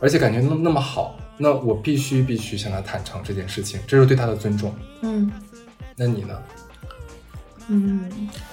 [0.00, 4.74] 而且感觉那那么好，那我必须必须向他坦诚这件事情，这是对他的尊重。
[5.02, 5.30] 嗯，
[5.96, 6.34] 那你呢？
[7.68, 8.10] 嗯，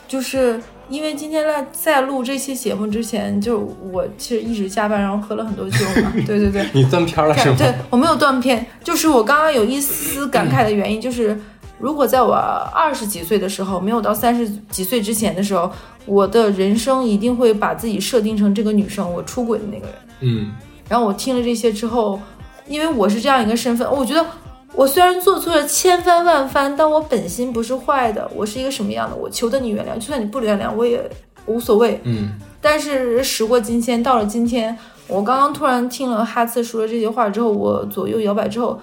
[0.07, 3.59] 就是因为今天在在录这期节目之前，就
[3.91, 6.13] 我其实一直加班，然后喝了很多酒嘛。
[6.25, 7.55] 对对对，你断片了是吗？
[7.57, 11.37] 对我没有断片，就是我刚刚有一丝感慨的原因，就是
[11.77, 15.69] 如果在我二十几岁的时候，没有到三十几岁之前的时候，
[16.05, 19.95] 我的人生一定会把自己设定成这个女生，我出轨的那个人。
[20.21, 20.53] 嗯，
[20.91, 22.19] 然后我听了这些之后，
[22.67, 24.25] 因为我是这样一个身份，我觉得。
[24.73, 28.31] 我虽然做错了千番万番，但我本心不是坏的。
[28.33, 29.15] 我是一个什么样的？
[29.15, 31.09] 我求得你原谅，就算你不原谅，我也
[31.45, 31.99] 无所谓。
[32.05, 32.39] 嗯。
[32.61, 34.77] 但是时过境迁，到了今天，
[35.07, 38.79] 我刚刚突然听了哈次说了这些话之后，我左右摇摆之后，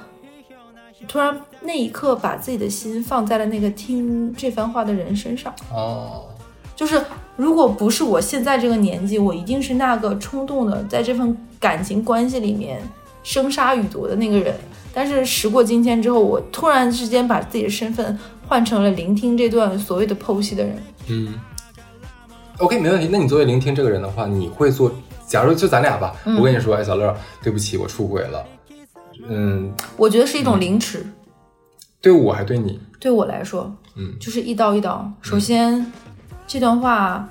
[1.08, 5.50] 突然那一刻把自己的心放在了那个听这番话的人身上。
[5.72, 6.24] 哦。
[6.76, 7.02] 就是
[7.34, 12.80] 如果不是我现在这个年纪，我一定是那个冲动的，在这份感情关系里面
[13.22, 14.54] 生杀予夺的那个人。
[14.94, 20.82] 但是时过境迁之后，我突然之间把自己的身份换成了聆听这段所谓的剖析的人。
[21.08, 21.34] 嗯
[22.58, 23.08] ，OK，没问题。
[23.10, 24.92] 那你作为聆听这个人的话，你会做？
[25.26, 28.44] 假如就咱俩吧，我跟你说，哎，小乐，对不起，我出轨了。
[29.28, 31.06] 嗯，我觉得是一种凌迟。
[32.00, 32.80] 对我还对你？
[32.98, 35.08] 对我来说，嗯，就是一刀一刀。
[35.20, 35.92] 首先，
[36.46, 37.28] 这段话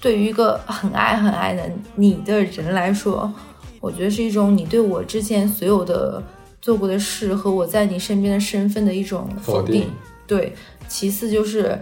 [0.00, 3.32] 对于一个很爱很爱的你的人来说，
[3.80, 6.22] 我觉得是一种你对我之前所有的。
[6.62, 9.88] 做过的事和我在你身边的身份的一种否定，
[10.26, 10.52] 对。
[10.88, 11.78] 其次就是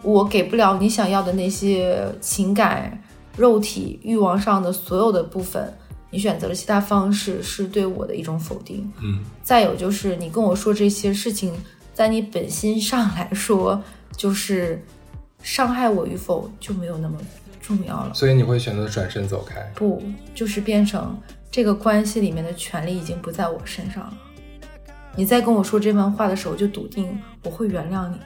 [0.00, 3.02] 我给不了你想要的那些情感、
[3.36, 5.74] 肉体、欲望上的所有的部分，
[6.10, 8.88] 你选择了其他方式，是对我的一种否定。
[9.02, 9.24] 嗯。
[9.42, 11.52] 再有就是你跟我说这些事情，
[11.92, 13.82] 在你本心上来说，
[14.16, 14.80] 就是
[15.46, 17.16] 伤害我与否就没有那么
[17.62, 18.10] 重要了。
[18.12, 19.60] 所以你会选择转身走开？
[19.76, 20.02] 不，
[20.34, 21.16] 就是变成。
[21.48, 24.12] 这个关系里面的权利已经不在我身上了。
[25.14, 28.16] 你在跟我说这番话的时候，就笃定我会原谅你。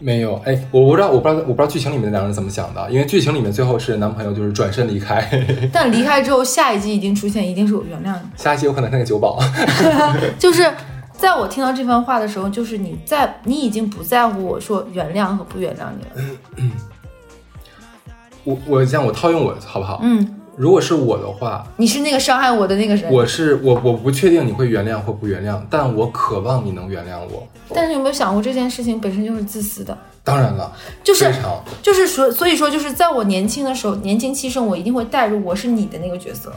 [0.00, 2.90] 没有，哎，我不知道，我不知道，我不知道剧情里面的两个人怎么想的。
[2.90, 5.28] 因为剧情里面最后是男朋友就是转身离开，
[5.72, 8.28] 但离开之后，下一集已经出现，一定是我原谅你。
[8.36, 9.38] 下一集有可能那个酒保，
[10.40, 10.68] 就是
[11.18, 16.70] 在我听到这番话的时候，就是你在，你已经不在乎我说原谅和不原谅你了。
[18.44, 19.98] 我我这样，我套用我好不好？
[20.02, 20.36] 嗯。
[20.56, 23.12] 如果是我的话，你是那个伤害我的那个人。
[23.12, 27.46] 我是我，我不确定你会原谅或不原谅，但我渴望你能原谅我。
[27.72, 29.96] 但是有没有想过这件事情本身就是自私的？
[30.24, 30.72] 当然了，
[31.04, 31.32] 就是
[31.80, 36.52] 就是所所以说就是在我年轻的时候，年轻气盛，我一定会带入我是你的那个角色。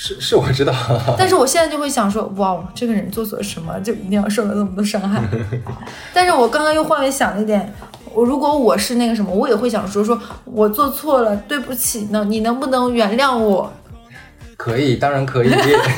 [0.00, 0.72] 是是，我知道。
[1.18, 5.20] 但是我现在就会想说，哇，这个人做错了什么，就一定要受到那么多伤害？
[6.14, 7.74] 但是我刚刚又换位想了一点。
[8.14, 13.72] 我如果我是那个什么，我也会想说说，我做错了，对不起，呢你能不能原谅我？
[14.58, 15.50] 可以，当然可以，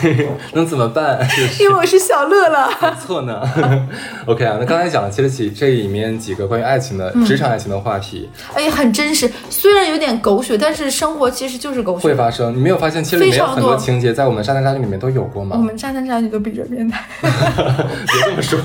[0.53, 1.18] 能怎么办？
[1.59, 2.70] 因为我是小乐了。
[3.01, 3.40] 错呢。
[4.27, 12.07] OK 啊，那刚才讲了，其实几这里面几个关于爱情的、职场爱情的话题哎，很真实，虽然有点狗血，但是生活其实就是狗血。
[12.07, 12.55] 会发生。
[12.55, 15.62] 你没有发现，其实里面有很多情节在我们渣男渣女里面都有过吗我？
[15.62, 17.03] 们渣男渣女都比这变态。
[17.23, 18.61] 别这么说。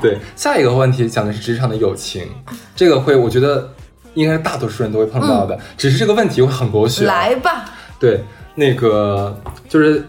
[0.00, 2.22] 对，下一个问题讲的是职场的友情，
[2.76, 3.68] 这个会我觉得
[4.14, 7.04] 应该是大多数人都会碰到的，只是这个问题会很狗血。
[7.04, 7.64] 来吧，
[7.98, 8.22] 对，
[8.54, 9.36] 那个
[9.68, 10.04] 就是，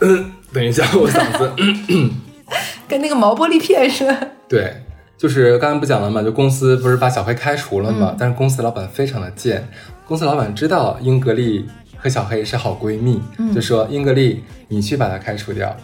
[0.00, 1.50] 嗯， 等一下，我嗓子。
[2.88, 4.30] 跟那个毛玻璃片似的。
[4.48, 4.74] 对，
[5.18, 9.68] 就是刚才不讲了嘛，就公司不是把小黑开除了嘛，但是公司老板非常的贱，
[10.06, 11.66] 公司老板知道英格丽
[11.98, 13.20] 和小黑是好闺蜜，
[13.54, 15.76] 就说英格丽，你去把她开除掉。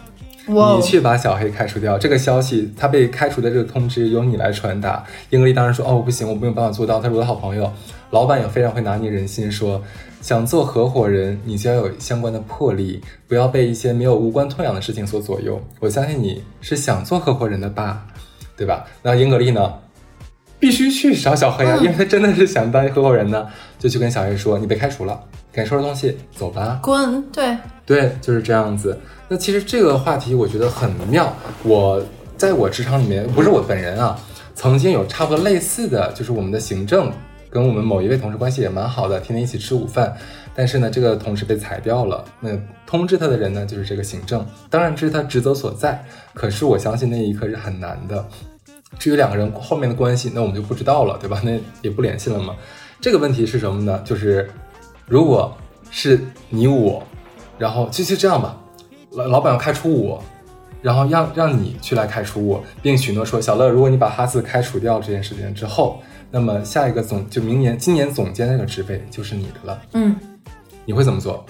[0.49, 5.03] 哇你去把小黑开除掉，这个消息他被开除的这个通知由你来传达。
[5.31, 7.71] 英格丽当时说：“哦，不行，我没有办法做到。”他是我的好朋友，
[8.11, 9.81] 老板也非常会拿捏人心，说
[10.25, 15.61] 想做合伙人，你就要有相关的魄力，不要被一些没有无关痛痒的事情所左右。
[15.79, 18.07] 我相信你是想做合伙人的吧，
[18.57, 18.83] 对吧？
[19.03, 19.71] 那英格丽呢，
[20.57, 23.45] 必须去找小黑啊，因为他真的是想当合伙人呢，
[23.77, 25.13] 就去跟小黑说：“你被开除了，
[25.53, 27.21] 赶紧收拾东西走吧。”滚！
[27.31, 28.99] 对，对，就是这样子。
[29.27, 31.31] 那其实这个话题我觉得很妙。
[31.61, 32.03] 我
[32.35, 34.19] 在我职场里面，不是我本人啊，
[34.55, 37.11] 曾经有差不多类似的，就是我们的行政
[37.55, 40.13] 跟我们某一位同事关系也蛮好的，天天一起吃午饭。
[40.53, 42.21] 但是呢，这个同事被裁掉了。
[42.41, 42.49] 那
[42.85, 44.45] 通知他的人呢，就是这个行政。
[44.69, 48.27] 当然这是他职责所在，可是我相信那一刻是很难的。
[48.99, 51.39] 至于两个人后面的关系，那我们就不知道了，对吧？
[51.45, 52.53] 那也不联系了嘛。
[52.99, 54.01] 这个问题是什么呢？
[54.03, 54.49] 就是
[55.07, 55.55] 如果
[55.89, 57.01] 是你我，
[57.57, 58.57] 然后就就这样吧，
[59.11, 60.21] 老老板要开除我，
[60.81, 66.01] 然后让让你去来开除我，并许诺说，小乐，如果你把哈斯开除掉这件事情之后，
[66.35, 70.13] 那么下一个总就明年今年总监那个职位就是你的了，嗯，
[70.83, 71.45] 你会怎么做？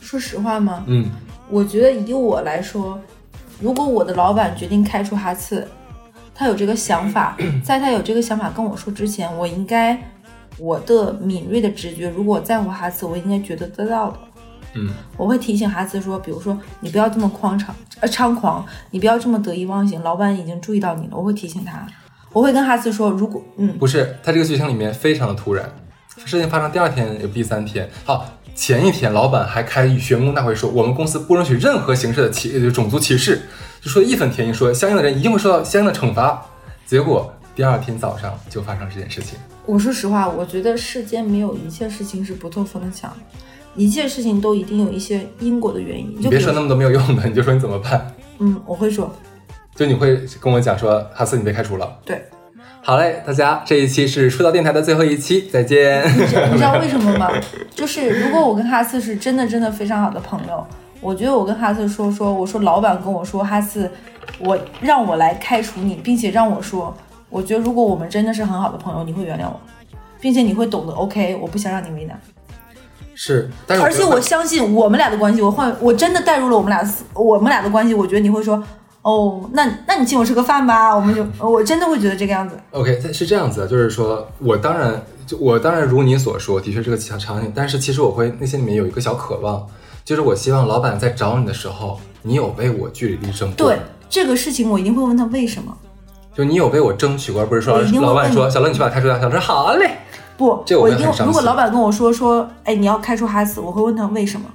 [0.00, 0.82] 说实话吗？
[0.88, 1.08] 嗯，
[1.48, 3.00] 我觉得以我来说，
[3.60, 5.64] 如果我的老板决定开除哈次，
[6.34, 9.96] 他有这个想法， 在他有这个想法跟我说之前，我应该
[10.58, 14.18] 我的敏锐的直觉，如果我在乎哈次，我应该觉得得到的。
[14.74, 17.66] 嗯，我会提醒哈次说，比如说你不要这么狂猖
[18.00, 21.16] 呃猖狂，你不要这么得意忘形，老板已经注意到你了。
[21.16, 21.86] 我会提醒他，
[22.32, 25.68] 我会跟哈斯说，如果嗯不是，他这个剧情里面非常的突然，
[26.24, 33.42] 事情发生第二天也不第三天，好，前一天老板还开员工大会说，我们公司不允许任何形式的歧呃种族歧视，
[33.80, 36.44] 就说义愤填膺，说相应的人一定会受到相应的惩罚。
[36.86, 39.38] 结果第二天早上就发生这件事情。
[39.66, 43.12] 我说实话，我觉得世间没有一切事情是不透风的墙，
[43.74, 46.14] 一切事情都一定有一些因果的原因。
[46.16, 48.12] 你就别说那么多没有用的，你就说你怎么办？
[48.38, 49.14] 嗯，我会说，
[49.74, 51.98] 就你会跟我讲说，哈斯你被开除了。
[52.04, 52.22] 对，
[52.82, 56.04] 好嘞，大家这一期是出道电台的最后一期，再见。
[56.16, 57.30] 你知你知道为什么吗？
[57.74, 60.66] 就是如果我跟哈斯是真的真的非常好的朋友，
[61.00, 63.90] 我觉得我跟哈斯说说，我说老板跟我说哈斯，
[64.38, 66.94] 我让我来开除你，并且让我说，
[67.30, 69.58] 我觉得如果我们真的是很好的朋友，你会原谅我，
[70.20, 72.20] 并且你会懂得 OK，我不想让你为难。
[73.14, 78.62] 是，但是而且我相信我们俩的关系，我换我真的带入了我们俩思我们俩的关系，我觉得你会说，
[79.02, 82.54] 哦，那那你请我吃个饭吧，我们就 我真的会觉得这个样子。
[82.72, 89.66] OK，是这样子的，就是说我当然就我当然如你所说，的确是个场场景，但是其实我会内心里面有一个小渴望，
[90.04, 93.78] 就是我希望老板在找你的时候，你有为我据理力争过，对，
[94.10, 95.74] 这个事情，我一定会问他为什么。
[96.34, 99.90] 就你有为我争取过，而不是说老板说小乐你去把他开除掉，小乐说好嘞，
[100.36, 104.46] 不，这我我一定如果老板跟我说说，哎，你要开除哈斯，我会问他为什么。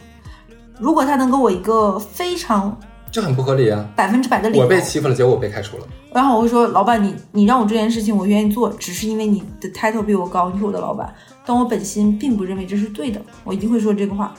[0.79, 2.77] 如果他能给我一个非常
[3.15, 3.87] 这很不合理啊！
[3.95, 4.65] 百分之百的理由。
[4.65, 14.35] 我，被欺负了，结果我被开除了，然后我会说，老板你你让我这件事情我愿意做，只是因为你的 title 比我高，你是我的老板，但我本心并不认为这是对的，我一定会说这个话。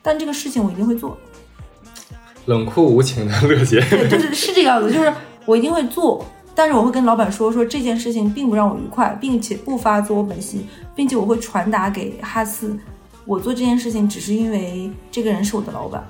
[0.00, 1.18] 但这个事情我一定会做，
[2.46, 5.12] 冷酷无情的乐姐，对，就是是这个样子，就是
[5.44, 10.66] 我一定会做，但是我会跟老板说说这件事情并不让我愉快，并且不发自我本心，
[10.96, 12.74] 并且我会传达给哈斯，
[13.26, 16.02] 我做这件事情只是因为这个人是我的老板，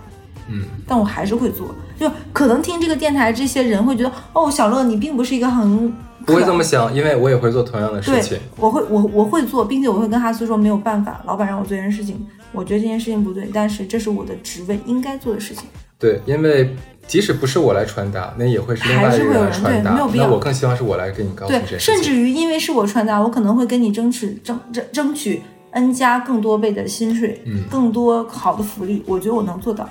[0.49, 1.75] 嗯，但我还是会做。
[1.99, 5.93] 就可能听这个电台这些人会觉得，哦，小乐你并不是一个很
[6.25, 15.65] 不会这么想，因为我也会做同样的事情。，我会我我会做，并且我会跟哈斯说没有办法，老板让我做这件事情，我觉得这件事情不对，但是这是我的职位应该做的事情。
[15.99, 16.77] 对，因为
[17.09, 19.93] 即使不是我来传达，那也会是另外还是一个人来会有人对传达。
[19.95, 21.77] 没有必要那我更希望是我来给你告诉对这。
[21.77, 29.89] 甚至于因为是我传达，我可能会跟你争取争争争取 N 加更多倍的薪水，嗯更多好的福利，我觉得我能做到。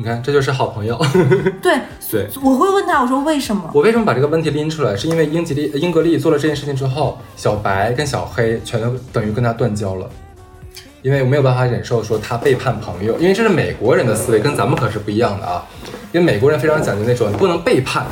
[0.00, 0.98] 你看，这就是好朋友。
[1.60, 1.78] 对，
[2.10, 3.70] 对我会问他，我说为什么？
[3.74, 4.96] 我为什么把这个问题拎出来？
[4.96, 10.08] 是因为英吉利、英格丽做了这件事情之后，小白跟小黑全都等于跟他断交了。
[11.02, 15.66] 因为我没有办法忍受说他背叛朋友，因为这是美国人的思维，跟咱们可是不一样的啊。
[16.12, 18.06] 因为美国人非常讲究那种你不能背叛，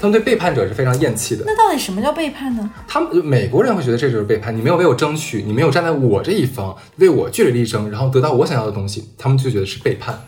[0.00, 1.44] 他们对背叛者是非常厌弃的。
[1.46, 2.70] 那到底什么叫背叛呢？
[2.88, 10.18] 他们美国人会觉得这就是背叛，你没有为我争取，你没有站在我这一方，为我据理力争，然后得到我想要的东西，他们就觉得是背叛。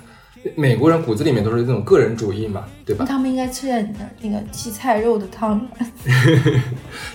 [0.54, 3.14] 美国人骨子里面都是那种个人主义嘛，对吧那？
[3.14, 5.66] 他们应该吃点那个荠菜肉的汤。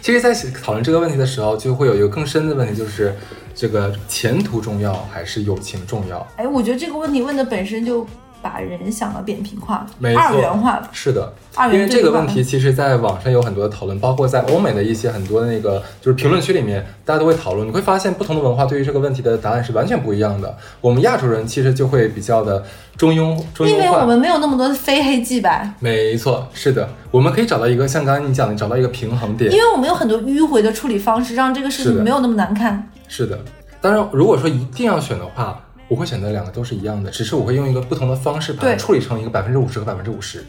[0.02, 3.16] 其实，在讨论这个问题的时候，就会有一个更深的问题，就是
[3.54, 6.26] 这个前途重要还是友情重要？
[6.38, 8.06] 哎，我觉得这个问题问的本身就
[8.42, 10.90] 把人想的扁平化，没二元化了。
[10.92, 17.68] 是的，二元因为这个问题，其实在网上有很多的讨论，包括在欧美的一些很多的那个就是评论区里面，大家都会讨论。
[17.68, 20.56] 你会发现，不同的文化对于这个问题的答案是完全不一样的。
[20.82, 22.64] 我们亚洲人其实就会比较的
[22.98, 29.58] 中庸中庸化，因为我们没有那么多非黑即白，没错，是的，我们可以找到一个像刚刚你讲的，找到一个平衡点因。
[29.58, 32.90] 为我们有很多迂回的处理方式，让这个事情没有那么难看。
[33.08, 33.38] 是的，
[33.82, 35.60] 当然，如果说一定要选的话，
[35.90, 40.46] 我会选择两个都是一样的，只是我会用一个不同的方式把它处理成一个百分之五十和百分之五十。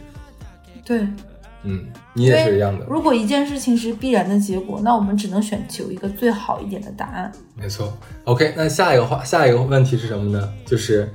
[0.84, 1.01] 对，
[1.62, 1.84] 嗯，
[2.14, 7.32] 你也是一样的，如果一件事情是必然的结果，那我们只能选求一个最好一点的答案。
[7.55, 7.97] 没错。
[8.24, 10.53] OK，那下一个话，下一个问题是什么呢？
[10.66, 11.11] 就是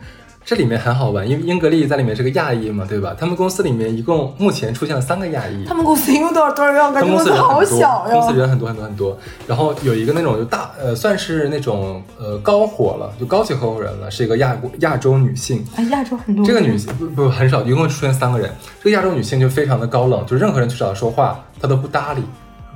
[0.45, 3.15] 这里面很好玩，因为英格丽在里面是个亚裔嘛，对吧？
[3.19, 5.65] 他们公司里面一共目前出现了三个亚裔。
[5.65, 6.85] 他们公司一共多少多少人？
[6.85, 8.37] 我他感们公司好小公司。
[8.37, 9.17] 人很多很多很多。
[9.47, 15.65] 然后有一个那种就大呃，算是那种呃高火了，就高级合伙人了，是一个亚亚洲女性。
[15.77, 18.53] 哎，亚洲很多这个女性不不很少，一共出现三个人。
[18.83, 22.21] 这个亚洲女性就非常的高冷，就任何人去找她说话，她都不搭理，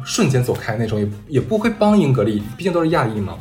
[0.03, 3.35] 瞬间走开那种，也也不会帮英格丽，毕竟都是亚裔嘛。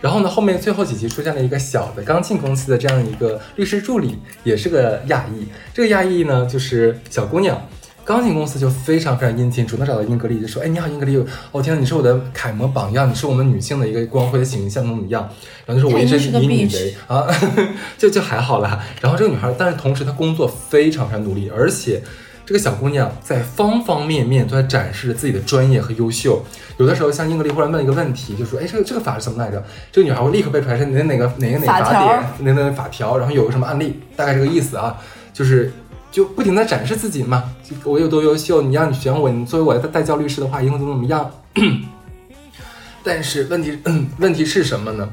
[0.00, 5.46] 然后呢，后面最后几集出现了一个小的刚进公司的这样一个律师助理，也是个亚裔。
[5.74, 7.60] 这个亚裔呢，就是小姑娘。
[8.04, 11.22] 刚进公司就非常非常殷勤，主动找到英格丽，就说：“哎，你好，英格丽，
[11.52, 15.28] 哦天呐，你是我的楷模榜样，你是我们女性的一个光辉的形象，怎么怎么样？”
[15.66, 17.26] 然后就说：“我一直以你为啊，
[17.98, 18.82] 就就还好啦。
[19.02, 22.02] 然后这个女孩，但是同时她工作非常非常努力，而且
[22.48, 26.42] 这个小姑娘在方方面面都在展示自己的专业和优秀。
[26.78, 32.04] 有的时候，像英格丽忽然问一个问题，就说：“哎，这个这个法是什么来着？”这个女孩会立刻背出来是哪哪个哪个哪法条个法
[32.38, 34.96] 典，哪哪哪法条，然后有个什么案例，大概这个意思啊，
[35.34, 35.70] 就是。
[36.10, 37.44] 就不停的展示自己嘛，
[37.84, 41.30] 我有多优秀，你让你选我，你作为我的代教律师的话，以后怎么怎么样。
[43.04, 43.78] 但是问题，
[44.18, 45.06] 问题是什么呢？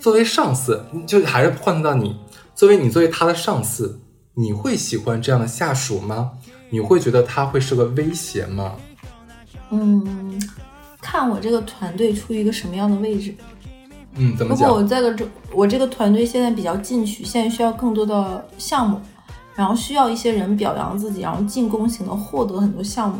[0.00, 2.16] 作为上司，就还是换算到你，
[2.56, 4.00] 作为你作为他的上司，
[4.38, 6.30] 你会喜欢这样的下属吗？
[6.70, 8.76] 你会觉得他会是个威胁吗？
[9.70, 10.40] 嗯，
[11.00, 13.34] 看我这个团队处于一个什么样的位置。
[14.14, 14.88] 嗯，怎么如果我讲？
[14.88, 19.00] 这个这我这个团队现在比较进取，现在需要更多的项目，
[19.56, 23.18] 然后需要一些人表扬自己，然后进攻型的获得很多项目。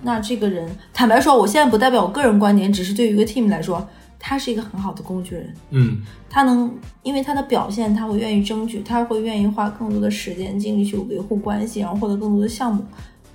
[0.00, 3.86] 那这个人，坦白说，我现在不代表我个人观点，只是对于一个 team 来说，
[4.26, 5.54] 他是一个很好的工具人。
[5.68, 6.00] 嗯，
[6.30, 12.82] 他能因为他的表现，他会愿意争取，他会愿意花更多的时间精力去维护关系，然后获得更多的项目，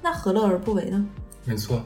[0.01, 1.05] 那何乐而不为呢？
[1.45, 1.79] 没错。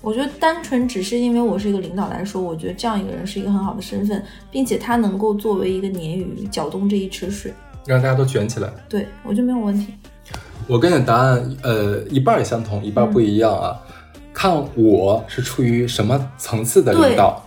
[0.00, 7.52] 我觉得单纯只是因为我是一个领导来说，我觉得这样一个人是一个很好的身份，并且他能够作为一个鲶鱼搅动这一池水，
[7.84, 8.72] 让大家都卷起来。
[8.88, 9.92] 对我觉得没有问题。
[10.66, 13.76] 我跟你的答案，呃，一半儿相同，一半儿不一样啊。
[14.32, 17.44] 看我是出于什么层次的领导。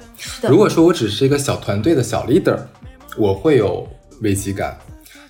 [0.48, 2.58] 如果说我只是一个小团队的小 leader，
[3.18, 3.88] 我会有
[4.22, 4.78] 危机感，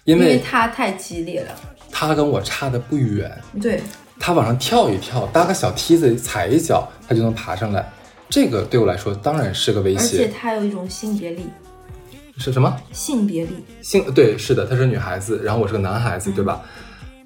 [0.05, 1.55] 因因为为他太激烈了，
[1.91, 3.31] 他跟我差的不远，
[3.61, 3.81] 对，
[4.19, 7.89] 他往上跳一跳，搭个小梯子踩一脚，他就能爬上来。
[8.29, 10.27] 这个对我来说当然是个威胁而且胁。
[10.29, 11.45] 他有一种性别力，
[12.37, 12.73] 是什么？
[12.93, 16.61] 性别力，性对，是的，她是女孩子，然后我是个男孩子，对吧？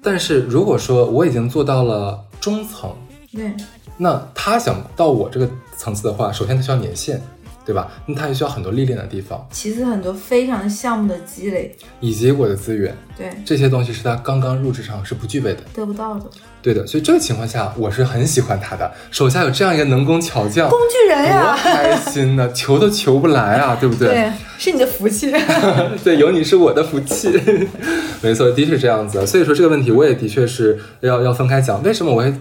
[0.02, 2.94] 但是如果说我已经做到了中层，
[3.32, 3.52] 对，
[3.96, 7.20] 那他想到我这个层次的话，首先他需要年限，
[7.66, 7.90] 对吧？
[8.06, 15.60] 那他也需要很多历练的地方，其次很多非常项目的积累，以及我的资源，对，这些东西是他刚刚入职场是不具备的。
[15.74, 16.24] 得不到的
[16.62, 24.08] 对的，所以这个情况下，我是很喜欢他的，手下有这样一个能工巧匠，工具人多呀，开心呢，求都求不来啊，对不对？
[24.08, 25.32] 对，是你的福气。
[26.04, 27.28] 对，有你是我的福气，
[28.22, 29.26] 没错，的确是这样子。
[29.26, 31.82] 所以说这个问题，我也的确是要要分开讲。
[31.82, 32.34] 为什么我会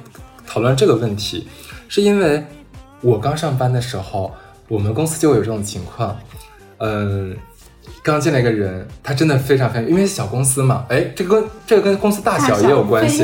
[0.48, 1.48] 讨论这个问题？
[1.88, 2.44] 是因为
[3.02, 4.34] 我刚上班的时候，
[4.68, 6.18] 我们公司就有这种情况，
[6.80, 7.36] 嗯。
[8.02, 13.24] 刚进来一个人，他真的非常非常，因为小公司嘛，哎，这个跟这个跟公司大小也有关系。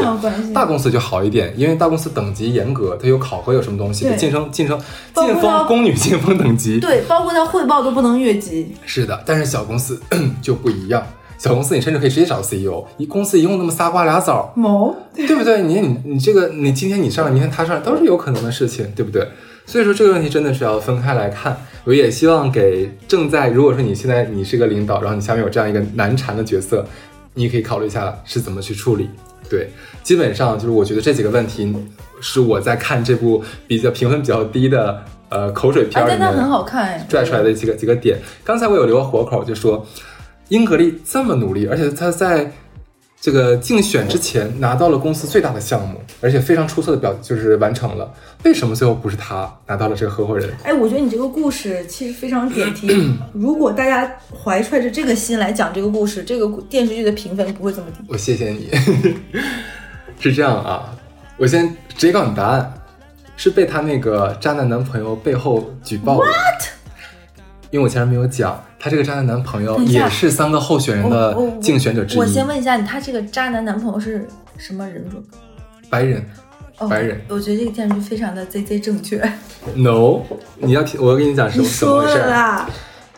[0.55, 4.79] 大公司就好一点，因为大公司等级严格，它有考核，有什么东西，晋升晋升
[5.13, 8.75] 晋封宫女晋封等级，对，包括他汇报都不能越级。
[8.85, 10.01] 是的，但是小公司
[10.41, 11.03] 就不一样。
[11.37, 15.61] 小公司你甚至可以直接找 CEO，一公司一共那么仨瓜俩枣，某 对不对？
[15.61, 19.27] 你你你这个你今天你上来，明天他上来都是有可能的事情，对不对？
[19.71, 21.55] 所以说这个问题真的是要分开来看。
[21.85, 26.85] 我也希望给正在，如果说你现在你是个领导，然后你下面有这样一个难缠的角色，
[27.35, 29.09] 你可以考虑一下是怎么去处理。
[29.49, 29.69] 对，
[30.03, 31.73] 基本上就是我觉得这几个问题
[32.19, 38.17] 是我在看这部比较评分比较低的呃口水片啊，里面很好看哎，拽出来的几个几个点。
[38.43, 39.87] 刚才我有留个活口，就说
[40.49, 42.51] 英格丽这么努力，而且她在
[43.21, 48.11] 这个竞选之前拿到了公司最大的项目，而且非常出色的表就是完成了。
[48.43, 50.49] 为什么最后不是他拿到了这个合伙人？
[50.63, 52.89] 哎，我觉得你这个故事其实非常点题。
[53.31, 54.11] 如果大家
[54.43, 57.99] 怀揣着这个心来讲这个故事，这个电视剧的评分不会这么低。
[58.07, 58.71] 我谢谢你。
[60.19, 60.91] 是这样啊，
[61.37, 62.73] 我先直接告诉你答案，
[63.37, 66.25] 是被她那个渣男男朋友背后举报的。
[67.69, 72.17] 因为我前面没有讲，她这个渣男男朋友也是三个候选人的竞选者之一。
[72.17, 74.27] 我先问一下你，他这个渣男男朋友是
[74.57, 75.23] 什么人种？
[75.87, 76.19] 白人。
[76.79, 79.21] 哦白人我觉得这个电视剧非常的 ZZ 正确。
[79.75, 80.21] No，
[80.57, 82.65] 你要听，我跟你讲是你怎么回事儿。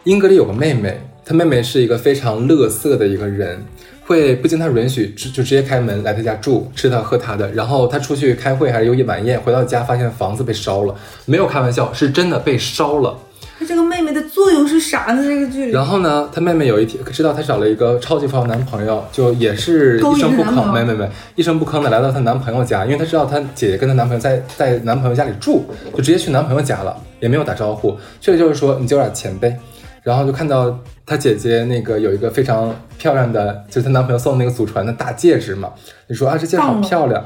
[0.04, 3.64] 英格丽有个妹妹，她妹妹是一个非常乐色的一个人，
[4.06, 7.50] 会不经她允许直就直接开门来她家住，吃她喝她的。
[7.54, 10.94] 然后她出去开会还是有一晚宴，回到家发现房子被烧了，
[11.24, 13.18] 没有开玩笑，是真的被烧了。
[13.60, 15.24] 那这个妹妹的作用是啥呢？
[15.24, 29.56] 这个剧里然后呢，她妹妹有一天知道她找了一个超级富豪男朋友，就也是一声不吭，没没没，一声不吭的来到她男朋友家，因为她知道她姐姐跟她男朋友在在男朋友家里住，就直接去男朋友家了，也没有打招呼，去了就是说你借我点钱呗，
[30.02, 35.72] 然后就看到她姐姐那个有一个非常漂亮的，就是她男朋友送的那个祖传的大戒指嘛，
[36.08, 37.24] 你说啊这戒指好漂亮，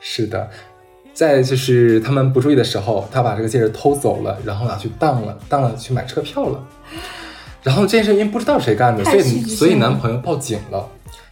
[0.00, 0.48] 是的。
[1.18, 6.64] 在就是他们不注意的时候，他把这个戒指偷走了，然后拿去当了，当了去买车票了。
[7.64, 10.88] 然后这件事因为不知道谁干的，所以所以男朋友报警了。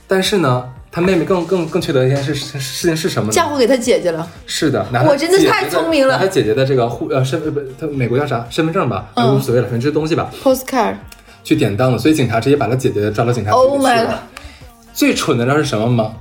[0.09, 3.33] 但是呢，他妹妹更更更缺德的一件事事事情是什么呢？
[3.33, 4.29] 嫁祸给他姐姐了。
[4.45, 10.97] 是的，我真的太聪明了拿他姐姐的这个护呃身呃不，他美国叫啥身份证吧，嗯无所谓了，反正这东西吧，Postcard，
[11.45, 11.99] 去典当了。
[11.99, 14.23] 所以警察直接把他姐姐抓到警察局 Oh 里去 my 了。
[14.93, 16.13] 最蠢的你知道是什么吗？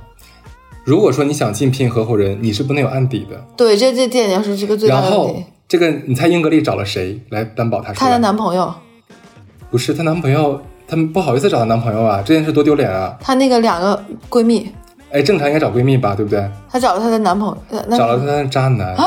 [0.86, 3.44] 如果说你想竞聘合伙人，你是不能有案底的。
[3.56, 5.44] 对，这这点要是这个最大然后的问题。
[5.66, 7.92] 这个你猜英格丽找了谁来担保她？
[7.92, 8.72] 她的男朋友，
[9.68, 13.18] 不是她男朋友，他们不好意思找她男朋友啊，这件事多丢脸啊！
[13.20, 14.70] 她那个两个闺蜜，
[15.10, 16.48] 哎，正常应该找闺蜜吧，对不对？
[16.70, 19.04] 她找了她的男朋友，找了她的渣男啊！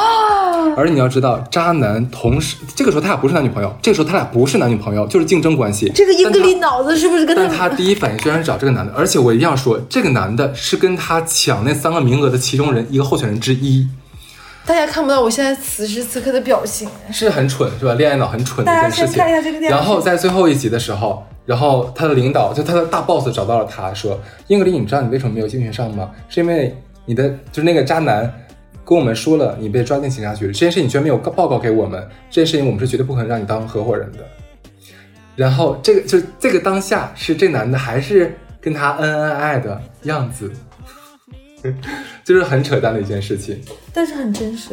[0.76, 5.92] 而你要知道，渣男同时这个时候他俩不是男女朋友，这个时候他俩不是男女朋友，就是竞争关系。
[5.94, 7.52] 这个英格丽但脑子是不是跟他但？
[7.58, 13.88] 他第一反应居然是找这个男的，而且我一定要说，这个男的是跟他抢那三个名额的其中人一个候选人之一，
[14.66, 16.88] 大家看不到我现在此时此刻的表情。
[17.12, 17.94] 是很蠢是吧？
[17.96, 19.08] 恋爱脑很蠢的一件事情。
[19.08, 26.12] 先看一下这个电然后在最后一集的时候，然后他的领导就他的大 boss 找到了他，说：“英格丽，你知道你为什么没有竞选上吗？
[26.30, 28.32] 是因为你的就是那个渣男
[28.90, 34.18] 跟我们说了，你被抓进警察局了，这件事你居然没有告报告给我们，这件事情我们是绝对不可能让你当合伙人的。”
[35.38, 40.52] 然后这个就这个当下是这男的还是跟他恩恩爱爱的样子，
[42.26, 43.62] 就是很扯淡的一件事情。
[43.94, 44.72] 但是很真实。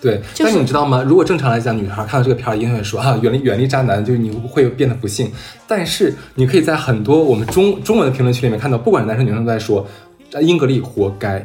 [0.00, 1.04] 对，就是但是你知道吗？
[1.06, 5.30] 如果正常来讲，女孩看到这个片儿，一定会说啊，远离远离渣男，就是你会变得不幸。
[5.66, 9.86] 但是你可以在很多我们中中文的评论区里面看到，不管是男生女生都在说，
[10.32, 11.44] 啊英格丽活该，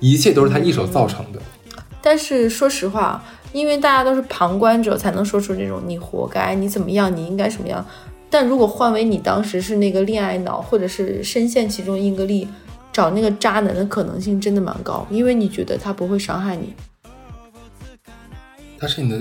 [0.00, 1.40] 一切都是他一手造成的。
[2.02, 7.84] 但是说实话，因为大家都是旁观者，才能说出这种“你活该”、“你怎么样”、“你应该什么样”。
[8.28, 12.46] 但如果换为你当时是那个恋爱脑，或者是深陷其中，英格丽
[12.92, 16.74] 找那个渣男的可能性真的蛮高，因为你觉得他不会伤害你，
[18.78, 19.20] 他是你的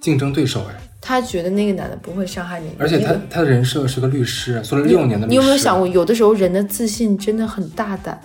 [0.00, 5.28] 竞争对手哎，他觉得那个男的不会伤害你，而且他你他的人设是个律师，做了六年的律师。
[5.28, 8.18] 你有没有想过，有的时候人的自信真的很大胆，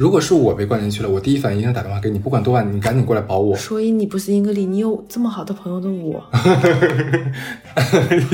[0.00, 3.54] 如果是我被关进去了，我第一反应打电话给你，不管多晚，你赶紧过来保我。
[3.54, 6.24] 所以你不是英格丽，你有这么好的朋友的我，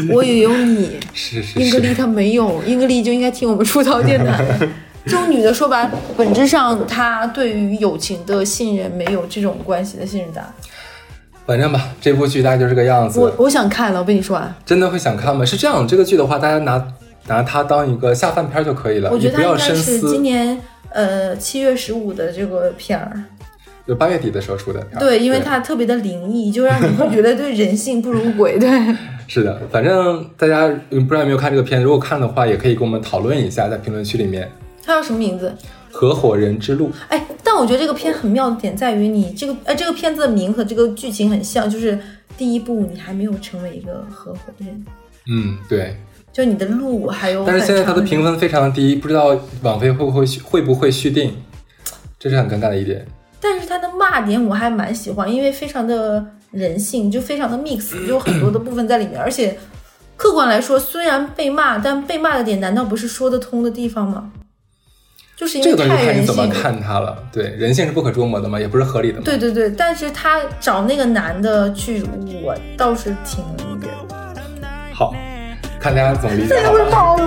[0.15, 0.97] 我也有你。
[1.13, 4.45] 是是英格丽是，她没有，英格丽就应该听我们出逃电台。
[5.07, 10.47] 这种女的说白，本质上她对于友情的信任没有这种关系的信任感。
[11.47, 13.19] 反正吧，这部剧大概就是这个样子。
[13.19, 15.45] 我我想看了，我跟你说啊，真的会想看吗？
[15.45, 16.87] 是这样，这个剧的话，大家拿
[17.27, 19.99] 拿它当一个下饭片就可以了，我觉得它应该是。
[20.03, 20.57] 今年
[20.97, 23.23] 呃七月十五的这个片儿。
[23.87, 24.99] 就八月底的时候出的片。
[24.99, 28.59] 对，因为它特别的灵异，就让你会觉得对人性不如鬼。
[28.59, 28.69] 对，
[29.29, 34.51] 是的，反正大家嗯不知道有没有看这个片，如果看的话，也可以跟我们讨论一下，在评论区里面。
[34.83, 35.55] 它叫什么名字？
[35.93, 41.97] 合伙人之路，哎，但我觉得这个片很妙的点在于你这个，哎，这个片子的名和这个剧情很像，就是
[42.37, 44.85] 第一部你还没有成为一个合伙人，
[45.29, 45.97] 嗯，对。
[46.37, 47.47] 就你的路还有。
[47.47, 51.35] 但是现在它的评，分非常低，不知道网飞会不会续会不会续订，
[52.21, 53.07] 这是很尴尬的一点。
[53.41, 59.19] 但是它的骂点我还蛮喜欢，因为非常的人性，就非常的 mix， 就有很多的部分在里面。
[59.19, 59.57] 而且
[60.15, 64.31] 客观来说，虽然被骂，但被骂的点难道不是说得通的地方吗？
[65.39, 66.53] 就是因为太人看你怎么性。
[66.53, 67.17] 看他了。
[67.33, 69.23] 对，人性是不可捉摸的嘛，也不是合理的嘛。
[69.25, 72.03] 对对对，但是他找那个男的去，
[72.43, 74.17] 我倒是挺理解的。
[74.93, 75.15] 好，
[75.87, 76.55] 看大家怎么理解。
[76.69, 77.21] 会跑舞。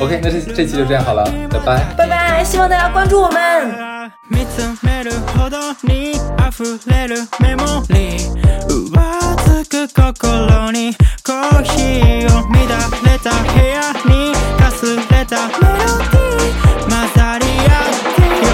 [0.00, 1.84] OK，那这这期就这样好了，拜拜。
[1.96, 4.10] 拜拜，希望大家关注我们。
[4.28, 6.16] 見つめるほどに
[6.50, 8.34] 溢れるメモリー
[8.66, 12.58] 浮つく心にコーヒーを乱
[13.04, 18.50] れた部屋にかすれたメロディー混ざり合ってよ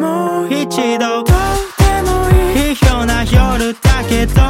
[0.00, 0.02] も
[0.44, 1.30] う一度と
[1.76, 2.08] ても
[2.56, 4.40] いいような夜だけど